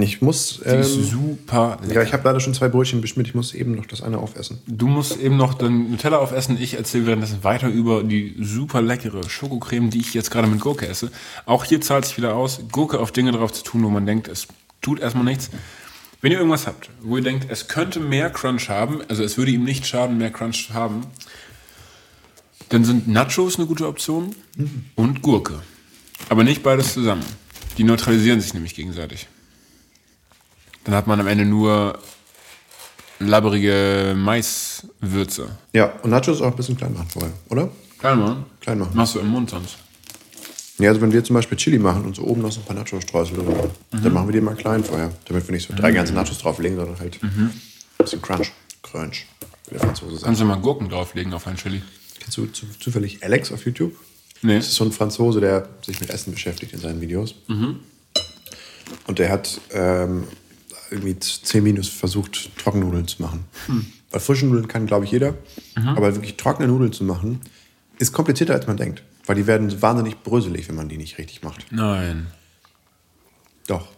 [0.00, 0.60] Ich muss.
[0.64, 1.94] Die ist Ähm, super lecker.
[1.94, 3.28] ja, ich habe leider schon zwei Brötchen beschmiert.
[3.28, 4.58] Ich muss eben noch das eine aufessen.
[4.66, 6.56] Du musst eben noch den Nutella aufessen.
[6.60, 10.88] Ich erzähle währenddessen weiter über die super leckere Schokocreme, die ich jetzt gerade mit Gurke
[10.88, 11.10] esse.
[11.44, 14.26] Auch hier zahlt sich wieder aus, Gurke auf Dinge drauf zu tun, wo man denkt,
[14.28, 14.48] es
[14.80, 15.50] tut erstmal nichts.
[16.22, 19.50] Wenn ihr irgendwas habt, wo ihr denkt, es könnte mehr Crunch haben, also es würde
[19.50, 21.02] ihm nicht schaden, mehr Crunch zu haben,
[22.70, 24.34] dann sind Nachos eine gute Option
[24.94, 25.60] und Gurke.
[26.30, 27.24] Aber nicht beides zusammen.
[27.76, 29.28] Die neutralisieren sich nämlich gegenseitig.
[30.84, 31.98] Dann hat man am Ende nur
[33.18, 35.48] labberige Maiswürze.
[35.72, 37.70] Ja, und Nachos auch ein bisschen klein machen vorher, oder?
[37.98, 38.44] Klein machen?
[38.60, 38.92] Klein machen.
[38.94, 39.78] Machst du im Mund sonst.
[40.78, 42.76] Ja, also wenn wir zum Beispiel Chili machen und so oben noch so ein paar
[42.76, 45.12] Nachos-Streusel drüber, dann machen wir die mal klein vorher.
[45.26, 47.52] Damit wir nicht so drei ganze Nachos drauflegen, sondern halt ein
[47.98, 48.52] bisschen Crunch.
[48.82, 49.26] Crunch.
[49.66, 50.24] Wie der Franzose sagt.
[50.24, 51.80] Kannst du mal Gurken drauflegen auf ein Chili?
[52.18, 53.94] Kennst du zu, zufällig Alex auf YouTube?
[54.42, 54.56] Nee.
[54.56, 57.36] Das ist so ein Franzose, der sich mit Essen beschäftigt in seinen Videos.
[59.06, 60.24] Und der hat ähm,
[60.94, 63.44] irgendwie 10 Minus versucht, Trockennudeln zu machen.
[64.10, 65.34] Weil frische Nudeln kann, glaube ich, jeder.
[65.74, 67.40] Aber wirklich trockene Nudeln zu machen,
[67.98, 69.02] ist komplizierter, als man denkt.
[69.26, 71.66] Weil die werden wahnsinnig bröselig, wenn man die nicht richtig macht.
[71.70, 72.28] Nein.
[73.66, 73.88] Doch.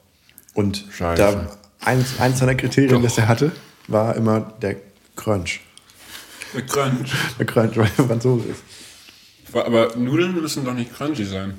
[0.55, 1.21] Und Scheiße.
[1.21, 3.03] da eins, eins seiner Kriterien, Doch.
[3.03, 3.53] das er hatte,
[3.89, 4.77] war immer der
[5.17, 5.61] Crunch.
[6.55, 7.11] Mit Crunch.
[7.39, 8.63] Der Crunch, weil er Franzose ist.
[9.53, 11.55] Aber Nudeln müssen doch nicht crunchy sein.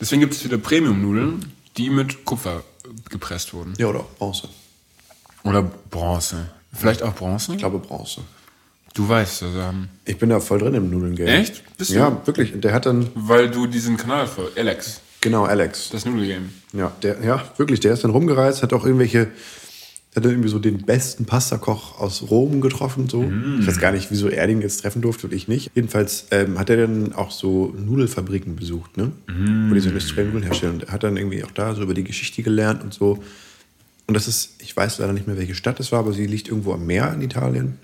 [0.00, 2.62] Deswegen gibt es wieder Premium-Nudeln, die mit Kupfer
[3.10, 3.74] gepresst wurden.
[3.78, 4.48] Ja, oder Bronze.
[5.42, 6.50] Oder Bronze.
[6.72, 7.52] Vielleicht auch Bronze?
[7.52, 8.20] Ich glaube Bronze.
[8.94, 11.26] Du weißt das, ähm, Ich bin da voll drin im Nudeln-Game.
[11.28, 11.62] Echt?
[11.76, 11.94] Bist du?
[11.94, 12.52] Ja, wirklich.
[12.54, 14.58] Und der hat dann, weil du diesen Kanal folgst.
[14.58, 15.88] Alex, genau, Alex.
[15.90, 16.48] das Nudelgame.
[16.72, 17.80] Ja, der, ja, wirklich.
[17.80, 19.28] Der ist dann rumgereist, hat auch irgendwelche,
[20.16, 23.08] hat dann irgendwie so den besten Pastakoch aus Rom getroffen.
[23.08, 23.22] So.
[23.22, 23.58] Mm.
[23.60, 25.70] Ich weiß gar nicht, wieso er den jetzt treffen durfte und ich nicht.
[25.74, 29.12] Jedenfalls ähm, hat er dann auch so Nudelfabriken besucht, ne?
[29.28, 29.70] Mm.
[29.70, 30.74] Wo die so industrielle Nudeln herstellen.
[30.74, 33.22] Und er hat dann irgendwie auch da so über die Geschichte gelernt und so.
[34.06, 36.48] Und das ist, ich weiß leider nicht mehr, welche Stadt es war, aber sie liegt
[36.48, 37.78] irgendwo am Meer in Italien.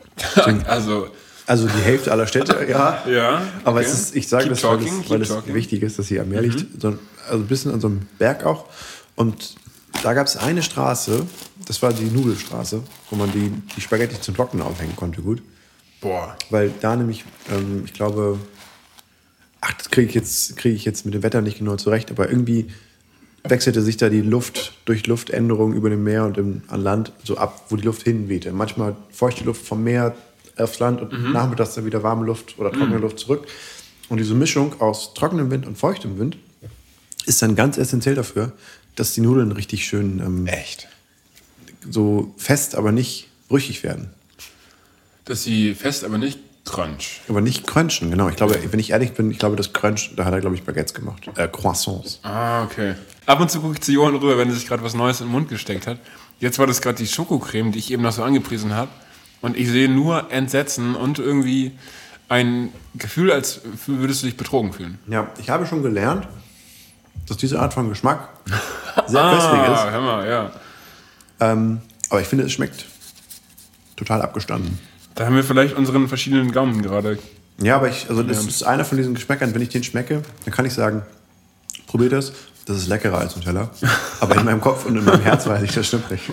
[0.66, 1.08] also,
[1.46, 3.02] Also die Hälfte aller Städte, ja.
[3.10, 3.88] Ja, Aber okay.
[3.88, 5.30] es ist, ich sage Keep das, weil talking, es, keep weil es.
[5.30, 5.54] Mhm.
[5.54, 6.80] wichtig ist, dass sie am Meer liegt.
[6.80, 6.98] So, also
[7.42, 8.66] ein bisschen an so einem Berg auch.
[9.16, 9.56] Und
[10.02, 11.26] Da gab es eine Straße,
[11.66, 15.42] das war die Nudelstraße, wo man die, die Spaghetti zum Trocknen aufhängen konnte, gut.
[16.00, 16.36] Boah.
[16.50, 18.38] Weil da nämlich, ähm, ich glaube,
[19.60, 22.28] ach, das kriege ich, jetzt- krieg ich jetzt mit dem Wetter nicht genau zurecht, aber
[22.28, 22.66] irgendwie
[23.46, 27.36] wechselte sich da die Luft durch Luftänderungen über dem Meer und im, an Land so
[27.36, 28.52] ab, wo die Luft hinwehte.
[28.52, 30.14] Manchmal feuchte Luft vom Meer
[30.56, 33.46] aufs Land und nachmittags dann wieder warme Luft oder trockene Luft zurück.
[34.08, 36.36] Und diese Mischung aus trockenem Wind und feuchtem Wind
[37.26, 38.52] ist dann ganz essentiell dafür,
[38.96, 40.88] dass die Nudeln richtig schön ähm, Echt?
[41.90, 44.10] So fest, aber nicht brüchig werden.
[45.24, 47.20] Dass sie fest, aber nicht crunch.
[47.28, 48.28] Aber nicht crunchen, genau.
[48.28, 50.62] Ich glaube, wenn ich ehrlich bin, ich glaube, das Crunch, da hat er, glaube ich,
[50.64, 51.28] Baguettes gemacht.
[51.36, 52.20] Äh, Croissants.
[52.22, 52.94] Ah, okay.
[53.26, 55.26] Ab und zu gucke ich zu Johann rüber, wenn er sich gerade was Neues in
[55.26, 55.98] den Mund gesteckt hat.
[56.40, 58.90] Jetzt war das gerade die Schokocreme, die ich eben noch so angepriesen habe.
[59.40, 61.72] Und ich sehe nur Entsetzen und irgendwie
[62.28, 64.98] ein Gefühl, als würdest du dich betrogen fühlen.
[65.08, 66.26] Ja, ich habe schon gelernt,
[67.28, 68.28] dass diese Art von Geschmack
[69.06, 69.90] sehr köstlich Ah, ist.
[69.92, 70.52] hör mal, ja.
[71.40, 71.80] Ähm,
[72.10, 72.86] aber ich finde, es schmeckt
[73.96, 74.78] total abgestanden.
[75.14, 77.18] Da haben wir vielleicht unseren verschiedenen Gaumen gerade.
[77.58, 80.52] Ja, aber ich, also das ist einer von diesen Geschmäckern, wenn ich den schmecke, dann
[80.52, 81.02] kann ich sagen,
[81.86, 82.32] probiert das,
[82.66, 83.70] das ist leckerer als Nutella.
[84.20, 86.24] Aber in meinem Kopf und in meinem Herz weiß ich, das stimmt nicht.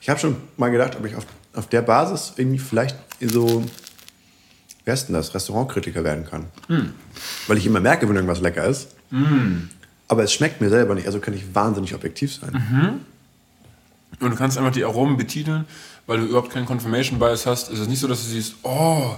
[0.00, 3.64] Ich habe schon mal gedacht, ob ich auf, auf der Basis irgendwie vielleicht so,
[4.84, 6.46] wer ist denn das, Restaurantkritiker werden kann.
[7.48, 8.88] Weil ich immer merke, wenn irgendwas lecker ist.
[10.08, 13.00] Aber es schmeckt mir selber nicht, also kann ich wahnsinnig objektiv sein.
[14.20, 15.66] Und du kannst einfach die Aromen betiteln,
[16.06, 17.70] weil du überhaupt keinen Confirmation Bias hast.
[17.70, 19.14] Es ist nicht so, dass du siehst, oh,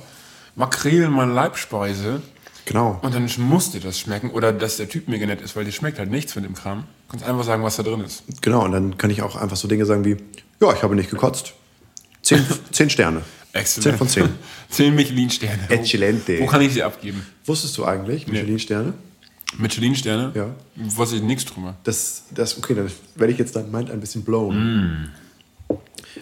[0.56, 2.20] Makrelen, meine Leibspeise.
[2.64, 2.98] Genau.
[3.02, 4.30] Und dann muss dir das schmecken.
[4.30, 6.80] Oder dass der Typ mega nett ist, weil dir schmeckt halt nichts von dem Kram.
[7.06, 8.24] Du kannst einfach sagen, was da drin ist.
[8.42, 10.16] Genau, und dann kann ich auch einfach so Dinge sagen wie,
[10.60, 11.54] ja, ich habe nicht gekotzt.
[12.22, 13.22] Zehn, zehn Sterne.
[13.64, 14.28] Zehn von zehn.
[14.68, 15.60] Zehn Michelin-Sterne.
[15.68, 16.40] Wo- Exzellente.
[16.40, 17.26] Wo kann ich sie abgeben?
[17.46, 18.92] Wusstest du eigentlich, Michelin-Sterne?
[19.56, 20.32] Michelin-Sterne?
[20.34, 20.50] Ja.
[20.96, 21.74] Was ich nichts drüber.
[21.84, 24.56] Das, das, okay, dann werde ich jetzt dein Mind ein bisschen blown.
[24.56, 25.08] Mm.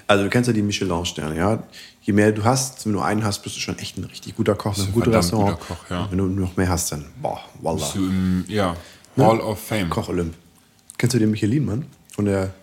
[0.07, 1.62] Also du kennst ja die Michelin-Sterne, ja.
[2.03, 4.55] Je mehr du hast, wenn du einen hast, bist du schon echt ein richtig guter
[4.55, 5.59] Koch, ein guter Restaurant.
[5.59, 6.07] guter Koch, ja.
[6.11, 7.79] Wenn du noch mehr hast, dann, boah, wallah.
[7.79, 8.77] Bist du im, ja,
[9.16, 9.91] Hall of Fame.
[9.91, 10.35] Koch Olymp.
[10.99, 11.87] Kennst du den Michelin-Mann?
[12.14, 12.55] Von der,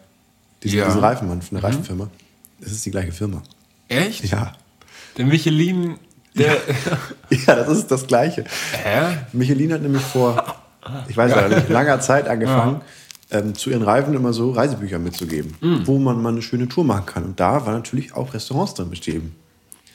[0.63, 0.85] diesen, Ja.
[0.85, 0.89] Mhm.
[0.89, 2.09] diesen Reifenmann, von der Reifenfirma?
[2.61, 3.43] Das ist die gleiche Firma.
[3.89, 4.23] Echt?
[4.31, 4.53] Ja.
[5.17, 5.97] Der Michelin,
[6.35, 6.57] der.
[7.47, 8.43] Ja, das ist das Gleiche.
[8.83, 9.17] Hä?
[9.33, 10.55] Michelin hat nämlich vor,
[11.07, 12.81] ich weiß ja nicht, langer Zeit angefangen,
[13.31, 15.77] ähm, zu ihren Reifen immer so Reisebücher mitzugeben, Mm.
[15.85, 17.23] wo man mal eine schöne Tour machen kann.
[17.23, 19.35] Und da war natürlich auch Restaurants drin beschrieben.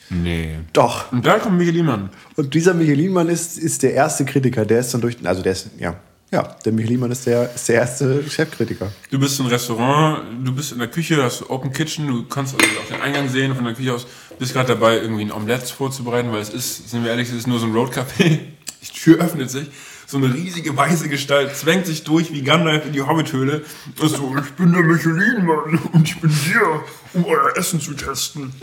[0.09, 0.55] Nee.
[0.73, 1.11] Doch.
[1.13, 2.09] Und da kommt Michelin Mann.
[2.35, 5.69] Und dieser Michelin-Mann ist, ist der erste Kritiker, der ist dann durch, also der ist,
[5.79, 5.95] ja,
[6.31, 8.91] ja, der Michelin-Mann ist der, ist der erste Chefkritiker.
[9.09, 12.79] Du bist ein Restaurant, du bist in der Küche, hast Open Kitchen, du kannst also
[12.79, 14.05] auch den Eingang sehen von der Küche aus,
[14.37, 17.47] bist gerade dabei, irgendwie ein Omelette vorzubereiten, weil es ist, sind wir ehrlich, es ist
[17.47, 18.39] nur so ein Roadcafé.
[18.81, 19.67] Die Tür öffnet sich,
[20.07, 23.63] so eine riesige weiße Gestalt zwängt sich durch wie Gandalf in die Hobbithöhle
[23.99, 28.53] und so, ich bin der Michelin-Mann und ich bin hier, um euer Essen zu testen.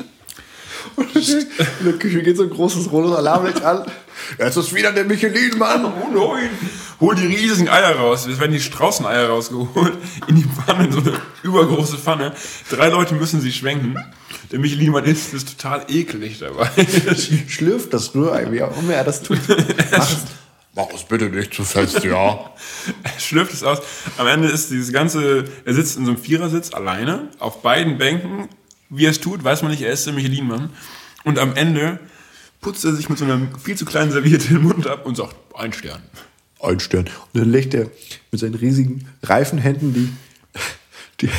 [0.96, 3.86] In der Küche geht so ein großes rotes Alarmlicht an.
[4.38, 5.84] Jetzt ist wieder der Michelin-Mann.
[5.84, 6.50] Oh nein!
[7.00, 8.26] Hol die riesigen Eier raus.
[8.26, 9.94] Es werden die Straußeneier rausgeholt.
[10.26, 11.12] In die Pfanne, in so eine
[11.42, 12.32] übergroße Pfanne.
[12.70, 13.96] Drei Leute müssen sie schwenken.
[14.50, 16.70] Der Michelin-Mann ist, ist total eklig dabei.
[17.48, 19.40] Schlürft das Rührei, wie auch immer er das tut.
[20.74, 22.52] Mach es bitte nicht zu fest, ja.
[23.02, 23.78] Er schlürft es aus.
[24.18, 28.48] Am Ende ist dieses ganze, er sitzt in so einem Vierersitz alleine, auf beiden Bänken.
[28.90, 30.70] Wie er es tut, weiß man nicht, er ist der Michelin-Mann.
[31.24, 31.98] Und am Ende
[32.61, 35.36] putzt er sich mit so einer viel zu kleinen Serviette den Mund ab und sagt,
[35.54, 36.02] ein Stern.
[36.61, 37.07] Ein Stern.
[37.32, 37.90] Und dann legt er
[38.30, 40.09] mit seinen riesigen Reifenhänden die,
[41.20, 41.30] die,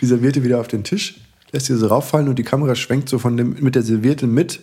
[0.00, 1.16] die Serviette wieder auf den Tisch,
[1.52, 4.60] lässt sie so rauffallen und die Kamera schwenkt so von dem, mit der Serviette mit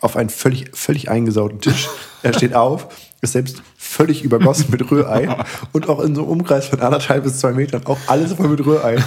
[0.00, 1.88] auf einen völlig, völlig eingesauten Tisch.
[2.22, 2.88] Er steht auf,
[3.20, 5.28] ist selbst völlig übergossen mit Rührei
[5.72, 8.64] und auch in so einem Umkreis von anderthalb bis zwei Metern auch alles voll mit
[8.64, 9.02] Rührei.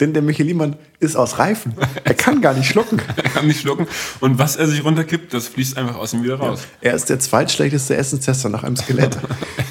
[0.00, 1.74] Denn der Michelin-Mann ist aus Reifen.
[2.04, 3.00] Er kann gar nicht schlucken.
[3.16, 3.88] Er kann nicht schlucken.
[4.20, 6.60] Und was er sich runterkippt, das fließt einfach aus ihm wieder raus.
[6.80, 9.16] Er ist der zweitschlechteste Essenstester nach einem Skelett.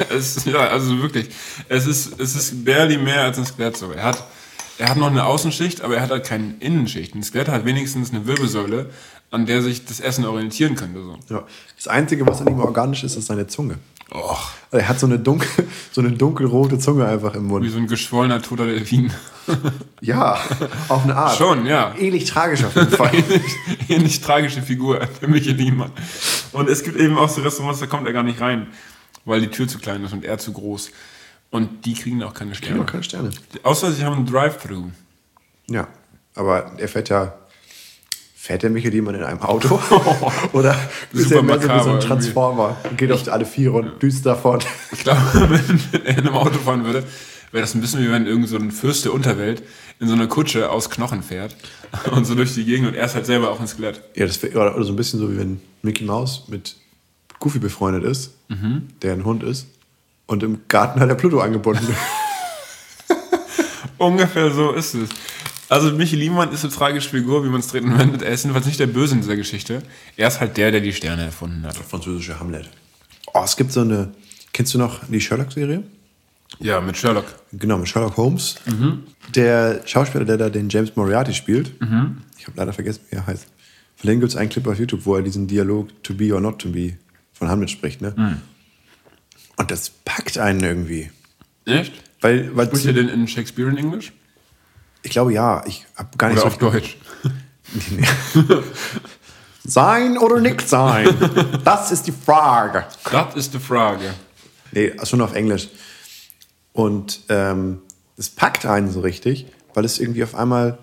[0.09, 1.29] Es, ja, also wirklich.
[1.69, 3.77] Es ist, es ist barely mehr als ein Skelett.
[3.77, 3.91] So.
[3.91, 4.27] Er, hat,
[4.77, 7.15] er hat noch eine Außenschicht, aber er hat halt keine Innenschicht.
[7.15, 8.91] Ein Skelett hat wenigstens eine Wirbelsäule,
[9.31, 11.01] an der sich das Essen orientieren könnte.
[11.03, 11.35] So.
[11.35, 11.43] Ja.
[11.75, 13.75] Das Einzige, was an ihm organisch ist, ist seine Zunge.
[14.09, 17.69] Och, Also Er hat so eine, dunkel, so eine dunkelrote Zunge einfach im wie Mund.
[17.71, 19.11] so ein geschwollener toter Delfin.
[20.01, 20.37] Ja,
[20.89, 21.37] auf eine Art.
[21.37, 21.95] Schon, ja.
[21.97, 23.15] Ähnlich tragisch auf jeden Fall.
[23.15, 23.41] ähnlich,
[23.87, 25.91] ähnlich tragische Figur, der Michelin-Mann.
[26.51, 28.67] Und es gibt eben auch so Restaurants, da kommt er gar nicht rein,
[29.23, 30.91] weil die Tür zu klein ist und er zu groß.
[31.49, 32.83] Und die kriegen auch keine Sterne.
[32.85, 33.29] keine Sterne.
[33.63, 34.89] Außer sie haben einen Drive-Thru.
[35.69, 35.87] Ja,
[36.35, 37.33] aber er fährt ja.
[38.47, 39.77] Fährt der Michelin in einem Auto?
[40.53, 40.73] Oder
[41.11, 42.77] ist er mehr so wie so ein Transformer?
[42.89, 44.59] Und geht auf alle Viere und düst davon.
[44.93, 47.03] Ich glaube, wenn er in einem Auto fahren würde,
[47.51, 49.63] wäre das ein bisschen wie wenn irgend so ein Fürst der Unterwelt
[49.99, 51.57] in so einer Kutsche aus Knochen fährt
[52.11, 54.01] und so durch die Gegend und er ist halt selber auch ein Skelett.
[54.15, 56.77] Ja, das wär, oder, oder so ein bisschen so, wie wenn Mickey Mouse mit
[57.39, 58.31] Goofy befreundet ist,
[59.01, 59.67] der ein Hund ist.
[60.25, 61.85] Und im Garten hat er Pluto angebunden.
[63.97, 65.09] Ungefähr so ist es.
[65.69, 68.21] Also Michi Liemann ist eine tragische Figur, wie man es treten wendet.
[68.21, 69.83] Er ist jedenfalls nicht der Böse in dieser Geschichte.
[70.15, 71.75] Er ist halt der, der die Sterne erfunden hat.
[71.75, 72.69] Französische Hamlet.
[73.33, 74.11] Oh, es gibt so eine.
[74.53, 75.83] Kennst du noch die Sherlock-Serie?
[76.59, 77.25] Ja, mit Sherlock.
[77.51, 78.55] Genau, mit Sherlock Holmes.
[79.35, 81.71] Der Schauspieler, der da den James Moriarty spielt,
[82.37, 83.47] ich habe leider vergessen, wie er heißt.
[83.97, 86.39] Von dem gibt es einen Clip auf YouTube, wo er diesen Dialog To Be or
[86.39, 86.93] Not to Be
[87.33, 88.01] von Hamlet spricht.
[88.01, 88.39] Ne?
[89.57, 91.11] Und das packt einen irgendwie.
[91.65, 91.93] Echt?
[92.21, 94.13] Weil, weil Spricht er denn in Shakespeare in Englisch?
[95.03, 96.97] Ich glaube ja, ich habe gar nicht Oder so auf Deutsch?
[99.67, 101.09] Sein oder nicht sein?
[101.65, 102.85] Das ist die Frage.
[103.11, 104.13] Das ist die Frage.
[104.71, 105.67] Nee, schon auf Englisch.
[106.71, 107.81] Und ähm,
[108.15, 110.77] es packt einen so richtig, weil es irgendwie auf einmal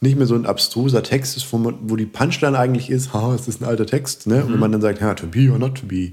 [0.00, 3.32] nicht mehr so ein abstruser Text ist, wo, man, wo die Punchline eigentlich ist, ha,
[3.34, 4.44] es ist ein alter Text, ne?
[4.44, 6.12] Und wenn man dann sagt, ja, to be or not to be.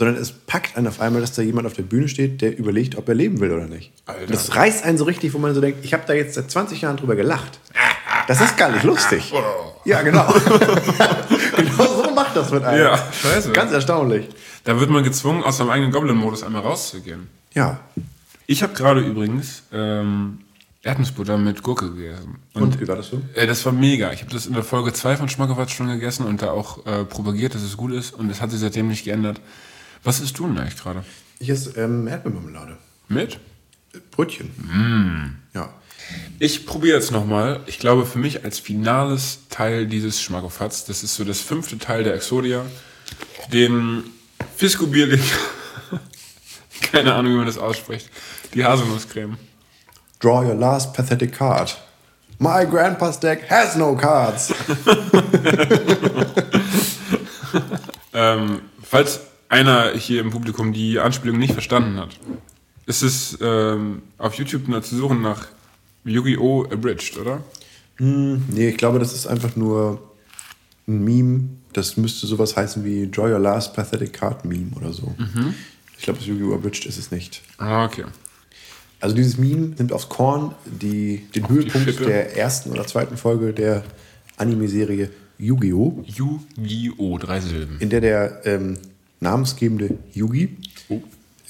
[0.00, 2.96] Sondern es packt einen auf einmal, dass da jemand auf der Bühne steht, der überlegt,
[2.96, 3.92] ob er leben will oder nicht.
[4.06, 4.22] Alter.
[4.22, 6.50] Und das reißt einen so richtig, wo man so denkt, ich habe da jetzt seit
[6.50, 7.60] 20 Jahren drüber gelacht.
[8.26, 9.30] Das ist gar nicht lustig.
[9.84, 10.26] Ja, genau.
[11.56, 12.82] genau so macht das mit einem.
[12.82, 13.50] Ja, scheiße.
[13.52, 14.26] Ganz erstaunlich.
[14.64, 17.28] Da wird man gezwungen, aus seinem eigenen Goblin-Modus einmal rauszugehen.
[17.54, 17.80] Ja.
[18.46, 20.40] Ich habe gerade übrigens ähm,
[20.82, 22.36] Erdnussbutter mit Gurke gegessen.
[22.54, 23.20] Und wie war das so?
[23.34, 24.12] Äh, das war mega.
[24.12, 27.04] Ich habe das in der Folge 2 von Schmackofatz schon gegessen und da auch äh,
[27.04, 28.12] propagiert, dass es gut ist.
[28.12, 29.40] Und es hat sich seitdem nicht geändert.
[30.02, 31.04] Was isst du denn eigentlich gerade?
[31.38, 32.76] Ich esse ähm, Erdbeermarmelade.
[33.08, 33.38] Mit?
[34.10, 35.40] Brötchen.
[35.54, 35.70] Ja.
[36.38, 37.60] Ich probiere jetzt nochmal.
[37.66, 42.04] Ich glaube, für mich als finales Teil dieses Schmackofatz, das ist so das fünfte Teil
[42.04, 42.64] der Exodia,
[43.52, 44.04] den
[44.56, 45.32] Fisco Bierlich,
[46.92, 48.08] keine Ahnung, wie man das ausspricht,
[48.54, 49.36] die Haselnusscreme.
[50.20, 51.76] Draw your last pathetic card.
[52.38, 54.54] My grandpa's deck has no cards.
[58.12, 59.20] Ähm, falls
[59.50, 62.18] einer hier im Publikum die Anspielung nicht verstanden hat,
[62.86, 65.46] ist es ähm, auf YouTube nur zu suchen nach
[66.04, 66.64] Yu-Gi-Oh!
[66.72, 67.42] Abridged, oder?
[67.98, 70.00] nee, ich glaube, das ist einfach nur
[70.88, 71.50] ein Meme.
[71.74, 75.14] Das müsste sowas heißen wie Draw your last pathetic card Meme oder so.
[75.98, 76.54] Ich glaube, das Yu-Gi-Oh!
[76.54, 77.42] Abridged ist es nicht.
[77.58, 78.04] Ah, okay.
[79.00, 82.04] Also dieses Meme nimmt aufs Korn die, den Höhepunkt Schippe.
[82.06, 83.82] der ersten oder zweiten Folge der
[84.36, 86.04] Anime-Serie Yu-Gi-Oh!
[86.06, 87.18] Yu-Gi-Oh!
[87.18, 87.76] Drei Silben.
[87.80, 88.78] in der der ähm,
[89.20, 90.56] namensgebende Yugi
[90.88, 91.00] Oh.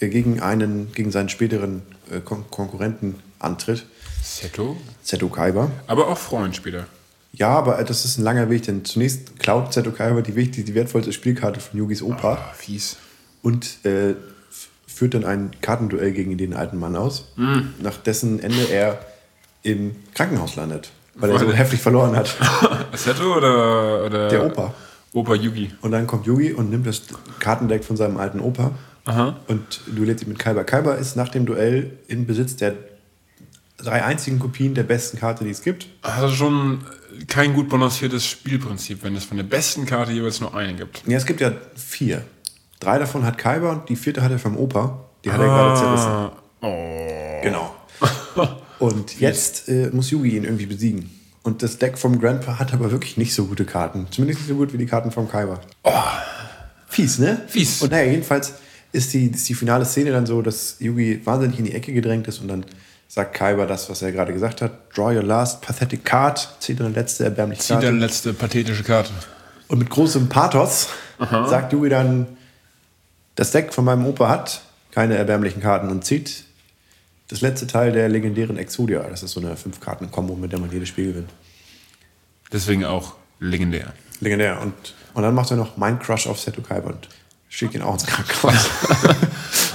[0.01, 3.87] äh, gegen einen, gegen seinen späteren äh, Kon Konkurrenten antritt,
[4.23, 4.77] Seto.
[5.03, 5.71] Zeto Kaiba.
[5.87, 6.87] Aber auch Freund später.
[7.33, 10.67] Ja, aber äh, das ist ein langer Weg, denn zunächst klaut Zeto Kaiba die, wichtig,
[10.67, 12.97] die wertvollste Spielkarte von Yugis Opa Ah, fies.
[13.43, 14.15] und äh,
[14.87, 17.73] führt dann ein Kartenduell gegen den alten Mann aus, Hm.
[17.81, 18.99] nach dessen Ende er
[19.63, 22.37] im Krankenhaus landet, weil er so Weil- heftig verloren hat.
[22.95, 24.29] Seto oder, oder.
[24.29, 24.75] Der Opa.
[25.13, 25.71] Opa Yugi.
[25.83, 27.03] Und dann kommt Yugi und nimmt das
[27.39, 28.73] Kartendeck von seinem alten Opa
[29.05, 29.37] Aha.
[29.49, 30.65] und duelliert sich mit Kaiba.
[30.65, 32.75] Kaiba ist nach dem Duell in Besitz der
[33.77, 35.87] drei einzigen Kopien der besten Karte, die es gibt.
[36.03, 36.85] Also schon
[37.27, 41.03] kein gut balanciertes Spielprinzip, wenn es von der besten Karte jeweils nur eine gibt.
[41.07, 42.23] Ja, es gibt ja vier.
[42.79, 45.07] Drei davon hat Kaiba und die vierte hat er vom Opa.
[45.25, 46.09] Die hat er gerade zerrissen.
[46.09, 46.33] Ah,
[46.63, 47.43] oh.
[47.43, 47.75] Genau.
[48.79, 51.20] Und jetzt äh, muss Yugi ihn irgendwie besiegen.
[51.43, 54.07] Und das Deck vom Grandpa hat aber wirklich nicht so gute Karten.
[54.11, 55.61] Zumindest nicht so gut wie die Karten vom Kaiba.
[56.87, 57.41] Fies, ne?
[57.47, 57.81] Fies.
[57.81, 58.55] Und naja, jedenfalls
[58.93, 62.29] ist die, ist die finale Szene dann so, dass Yugi wahnsinnig in die Ecke gedrängt
[62.29, 62.67] ist und dann
[63.09, 64.73] sagt Kaiba das, was er gerade gesagt hat.
[64.95, 66.57] Draw your last pathetic card.
[66.61, 67.87] Zieht eine letzte erbärmliche Zieht Karte.
[67.87, 69.11] deine letzte pathetische Karte.
[69.69, 70.89] Und mit großem Pathos
[71.19, 72.27] sagt Yugi dann,
[73.37, 76.45] das Deck von meinem Opa hat keine erbärmlichen Karten und zieht
[77.31, 79.03] das letzte Teil der legendären Exodia.
[79.09, 81.31] Das ist so eine Fünf-Karten-Kombo, mit der man jedes Spiel gewinnt.
[82.53, 83.93] Deswegen auch legendär.
[84.21, 84.61] Legendär.
[84.61, 84.75] Und,
[85.15, 87.09] und dann macht er noch Mein Crush auf Seto Kaiba und
[87.49, 88.69] schickt ihn auch ins Krankenhaus.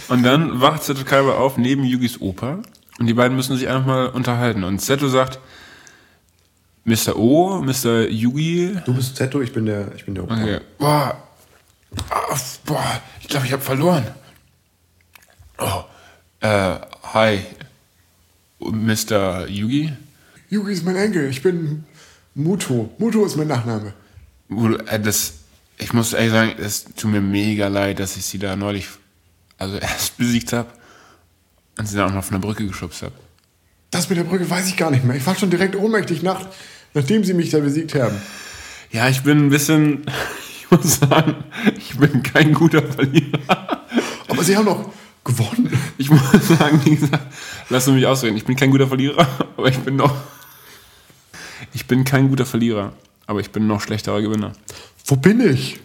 [0.08, 2.60] Und dann wacht Seto Kaiba auf neben Yugis Opa
[3.00, 4.64] und die beiden müssen sich einfach mal unterhalten.
[4.64, 5.40] Und Seto sagt,
[6.84, 7.16] Mr.
[7.16, 8.08] O, Mr.
[8.08, 8.78] Yugi.
[8.86, 10.36] du bist Seto, ich bin der, ich bin der Opa.
[10.36, 10.60] Okay.
[10.78, 11.18] Boah.
[12.10, 14.06] Ah, boah, ich glaube, ich habe verloren.
[15.58, 15.84] Oh.
[16.42, 16.78] Äh,
[17.14, 17.40] hi.
[18.60, 19.48] Mr.
[19.48, 19.92] Yugi?
[20.50, 21.84] Yugi ist mein Enkel, ich bin
[22.34, 22.94] Muto.
[22.98, 23.94] Muto ist mein Nachname.
[24.88, 25.34] Äh, Das,
[25.78, 28.88] ich muss ehrlich sagen, es tut mir mega leid, dass ich sie da neulich,
[29.58, 30.70] also erst besiegt habe
[31.78, 33.14] und sie dann auch noch von der Brücke geschubst habe.
[33.92, 35.16] Das mit der Brücke weiß ich gar nicht mehr.
[35.16, 36.48] Ich war schon direkt ohnmächtig, nach,
[36.94, 38.16] nachdem sie mich da besiegt haben.
[38.92, 40.06] Ja, ich bin ein bisschen,
[40.60, 41.36] ich muss sagen,
[41.78, 43.86] ich bin kein guter Verlierer.
[44.28, 44.92] Aber sie haben doch
[45.26, 45.78] gewonnen.
[45.98, 47.34] Ich muss sagen, wie gesagt,
[47.70, 48.38] lass mich ausreden.
[48.38, 50.16] Ich bin kein guter Verlierer, aber ich bin noch.
[51.74, 52.94] Ich bin kein guter Verlierer,
[53.28, 54.54] aber ich bin noch schlechterer Gewinner.
[55.06, 55.80] Wo bin ich?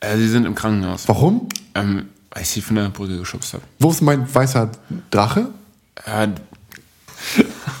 [0.00, 1.06] Äh, sie sind im Krankenhaus.
[1.08, 1.48] Warum?
[1.74, 3.64] Ähm, weil ich sie von der Brücke geschubst habe.
[3.78, 4.70] Wo ist mein weißer
[5.10, 5.48] Drache?
[6.06, 6.28] Äh,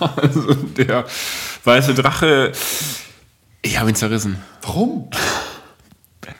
[0.00, 1.06] also der
[1.64, 2.52] weiße Drache.
[3.62, 4.36] Ich habe ihn zerrissen.
[4.62, 5.08] Warum?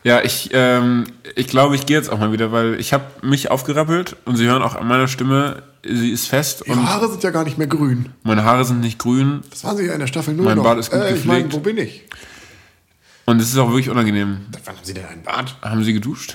[0.03, 1.05] Ja, ich, ähm,
[1.37, 4.47] ich glaube, ich gehe jetzt auch mal wieder, weil ich habe mich aufgerappelt und Sie
[4.47, 7.59] hören auch an meiner Stimme, sie ist fest Ihre und Haare sind ja gar nicht
[7.59, 8.07] mehr grün.
[8.23, 10.65] meine Haare sind nicht grün Das waren sie ja in der Staffel 0 Mein noch.
[10.65, 11.55] Bart ist gut äh, Ich meine, gepflegt.
[11.55, 12.05] wo bin ich?
[13.27, 14.47] und es ist auch wirklich unangenehm.
[14.65, 15.57] Wann haben sie denn einen Bart?
[15.63, 16.35] Haben Sie geduscht?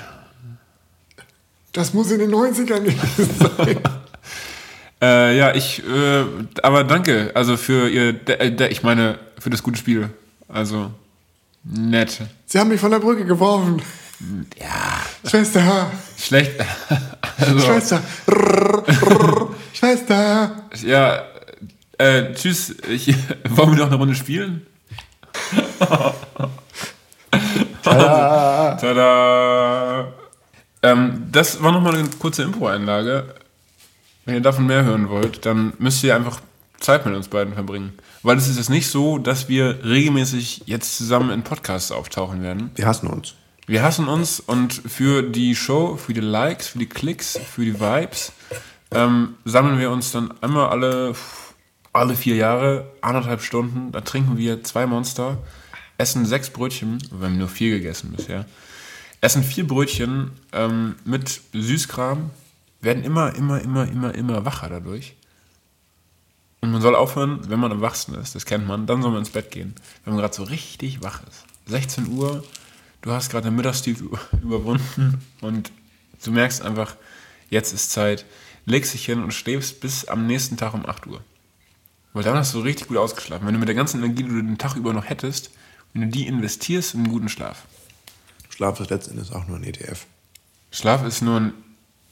[1.74, 3.80] Das muss in den 90ern gewesen sein.
[5.01, 6.24] Äh, ja, ich, äh,
[6.63, 8.16] aber danke, also für Ihr,
[8.72, 10.09] ich meine, für das gute Spiel.
[10.47, 10.89] Also,
[11.66, 12.22] nett.
[12.45, 13.82] Sie haben mich von der Brücke geworfen.
[14.59, 15.30] Ja.
[15.30, 16.53] Schwester, Schlecht.
[17.38, 18.01] Also, Schwester,
[19.74, 20.63] Schwester.
[20.84, 21.24] ja,
[21.97, 22.76] äh, tschüss.
[22.89, 23.13] Ich,
[23.49, 24.66] wollen wir noch eine Runde spielen?
[27.84, 28.78] Tada.
[28.80, 30.13] Tada!
[30.82, 33.36] Ähm, das war nochmal eine kurze Impro-Einlage.
[34.26, 36.41] Wenn ihr davon mehr hören wollt, dann müsst ihr einfach
[36.80, 37.93] Zeit mit uns beiden verbringen.
[38.26, 42.71] Weil es ist jetzt nicht so, dass wir regelmäßig jetzt zusammen in Podcasts auftauchen werden.
[42.73, 43.36] Wir hassen uns.
[43.67, 47.80] Wir hassen uns und für die Show, für die Likes, für die Klicks, für die
[47.80, 48.32] Vibes
[48.89, 51.13] ähm, sammeln wir uns dann einmal alle,
[51.93, 53.91] alle vier Jahre, anderthalb Stunden.
[53.91, 55.38] Da trinken wir zwei Monster,
[55.99, 58.47] essen sechs Brötchen, wir haben nur vier gegessen bisher,
[59.21, 62.32] essen vier Brötchen ähm, mit Süßkram,
[62.82, 65.15] werden immer, immer, immer, immer, immer wacher dadurch.
[66.66, 69.20] Und man soll aufhören, wenn man am wachsten ist, das kennt man, dann soll man
[69.20, 71.45] ins Bett gehen, wenn man gerade so richtig wach ist.
[71.68, 72.43] 16 Uhr,
[73.03, 75.72] du hast gerade den Mittagstief über- überwunden und
[76.24, 76.95] du merkst einfach,
[77.51, 78.26] jetzt ist Zeit,
[78.66, 81.24] legst dich hin und schläfst bis am nächsten Tag um 8 Uhr.
[82.13, 83.45] Weil dann hast du richtig gut ausgeschlafen.
[83.45, 85.51] Wenn du mit der ganzen Energie, die du den Tag über noch hättest,
[85.93, 87.66] wenn du die investierst in einen guten Schlaf.
[88.49, 90.07] Schlaf ist letzten Endes auch nur ein ETF.
[90.72, 91.53] Schlaf ist nur ein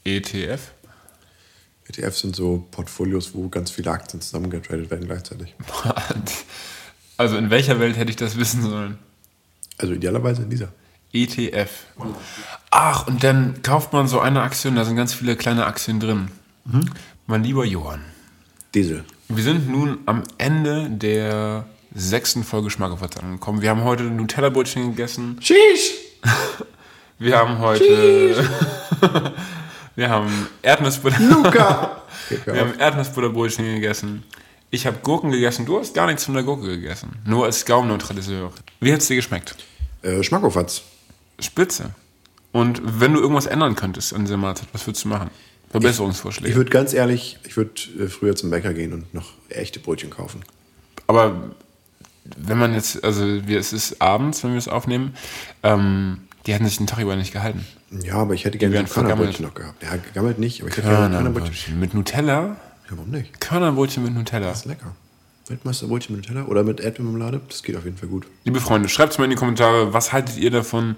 [0.04, 0.60] ETF.
[1.88, 5.54] ETFs sind so Portfolios, wo ganz viele Aktien zusammengetradet werden gleichzeitig.
[7.16, 8.98] Also in welcher Welt hätte ich das wissen sollen?
[9.78, 10.72] Also idealerweise in dieser.
[11.12, 11.70] ETF.
[12.70, 16.00] Ach, und dann kauft man so eine Aktie und da sind ganz viele kleine Aktien
[16.00, 16.28] drin.
[17.26, 18.00] Mein lieber Johann,
[18.74, 19.04] Diesel.
[19.28, 23.62] wir sind nun am Ende der sechsten Folge Schmackofatz angekommen.
[23.62, 25.38] Wir haben heute Nutella-Brötchen gegessen.
[25.40, 25.94] Sheesh!
[27.18, 28.44] Wir haben heute...
[29.96, 31.20] wir haben Erdnussbutter...
[31.20, 32.02] Luca!
[32.46, 34.22] Wir haben Erdnussbutterbrötchen gegessen.
[34.70, 35.66] Ich habe Gurken gegessen.
[35.66, 37.10] Du hast gar nichts von der Gurke gegessen.
[37.26, 38.50] Nur als Gaumenneutraliseur.
[38.80, 39.56] Wie hat es dir geschmeckt?
[40.04, 40.82] äh, Schmackofatz.
[41.40, 41.90] Spitze.
[42.52, 45.30] Und wenn du irgendwas ändern könntest an dieser Mahlzeit, was würdest du machen?
[45.66, 46.54] Ich Verbesserungsvorschläge.
[46.54, 50.44] würde ganz ehrlich, ich würde äh, früher zum Bäcker gehen und noch echte Brötchen kaufen.
[51.08, 51.50] Aber
[52.36, 55.16] wenn man jetzt, also wir, es ist abends, wenn wir es aufnehmen,
[55.64, 57.66] ähm, die hätten sich den Tag über nicht gehalten.
[57.90, 59.82] Ja, aber ich hätte gerne ein Körnerbrötchen noch gehabt.
[59.82, 61.52] Ja, gegammelt nicht, aber ich hätte gerne ein Körnerbrötchen.
[61.52, 62.42] Körnerbrötchen mit Nutella?
[62.42, 63.40] Ja, warum nicht?
[63.40, 64.48] Körnerbrötchen mit Nutella.
[64.48, 64.94] Das ist lecker.
[65.48, 68.26] Weltmeisterbrötchen mit Nutella oder mit Erdbeermarmelade, das geht auf jeden Fall gut.
[68.44, 70.96] Liebe Freunde, schreibt es mal in die Kommentare, was haltet ihr davon,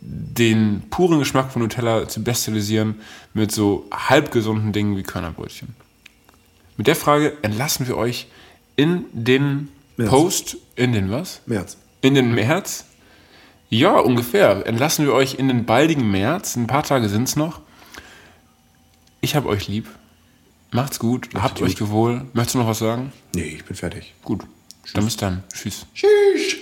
[0.00, 3.00] den puren Geschmack von Nutella zu bestialisieren
[3.34, 5.74] mit so halbgesunden Dingen wie Körnerbrötchen?
[6.76, 8.28] Mit der Frage entlassen wir euch
[8.76, 10.10] in den März.
[10.10, 11.40] Post, in den was?
[11.46, 11.76] März.
[12.00, 12.86] In den März?
[13.72, 14.66] Ja, ungefähr.
[14.66, 16.56] Entlassen wir euch in den baldigen März.
[16.56, 17.60] Ein paar Tage sind es noch.
[19.22, 19.88] Ich hab euch lieb.
[20.72, 21.30] Macht's gut.
[21.34, 21.68] Habt gut.
[21.68, 22.26] euch gewohl.
[22.34, 23.14] Möchtest du noch was sagen?
[23.34, 24.12] Nee, ich bin fertig.
[24.24, 24.42] Gut.
[24.92, 25.42] Dann bis dann.
[25.54, 25.86] Tschüss.
[25.94, 26.56] Tschüss!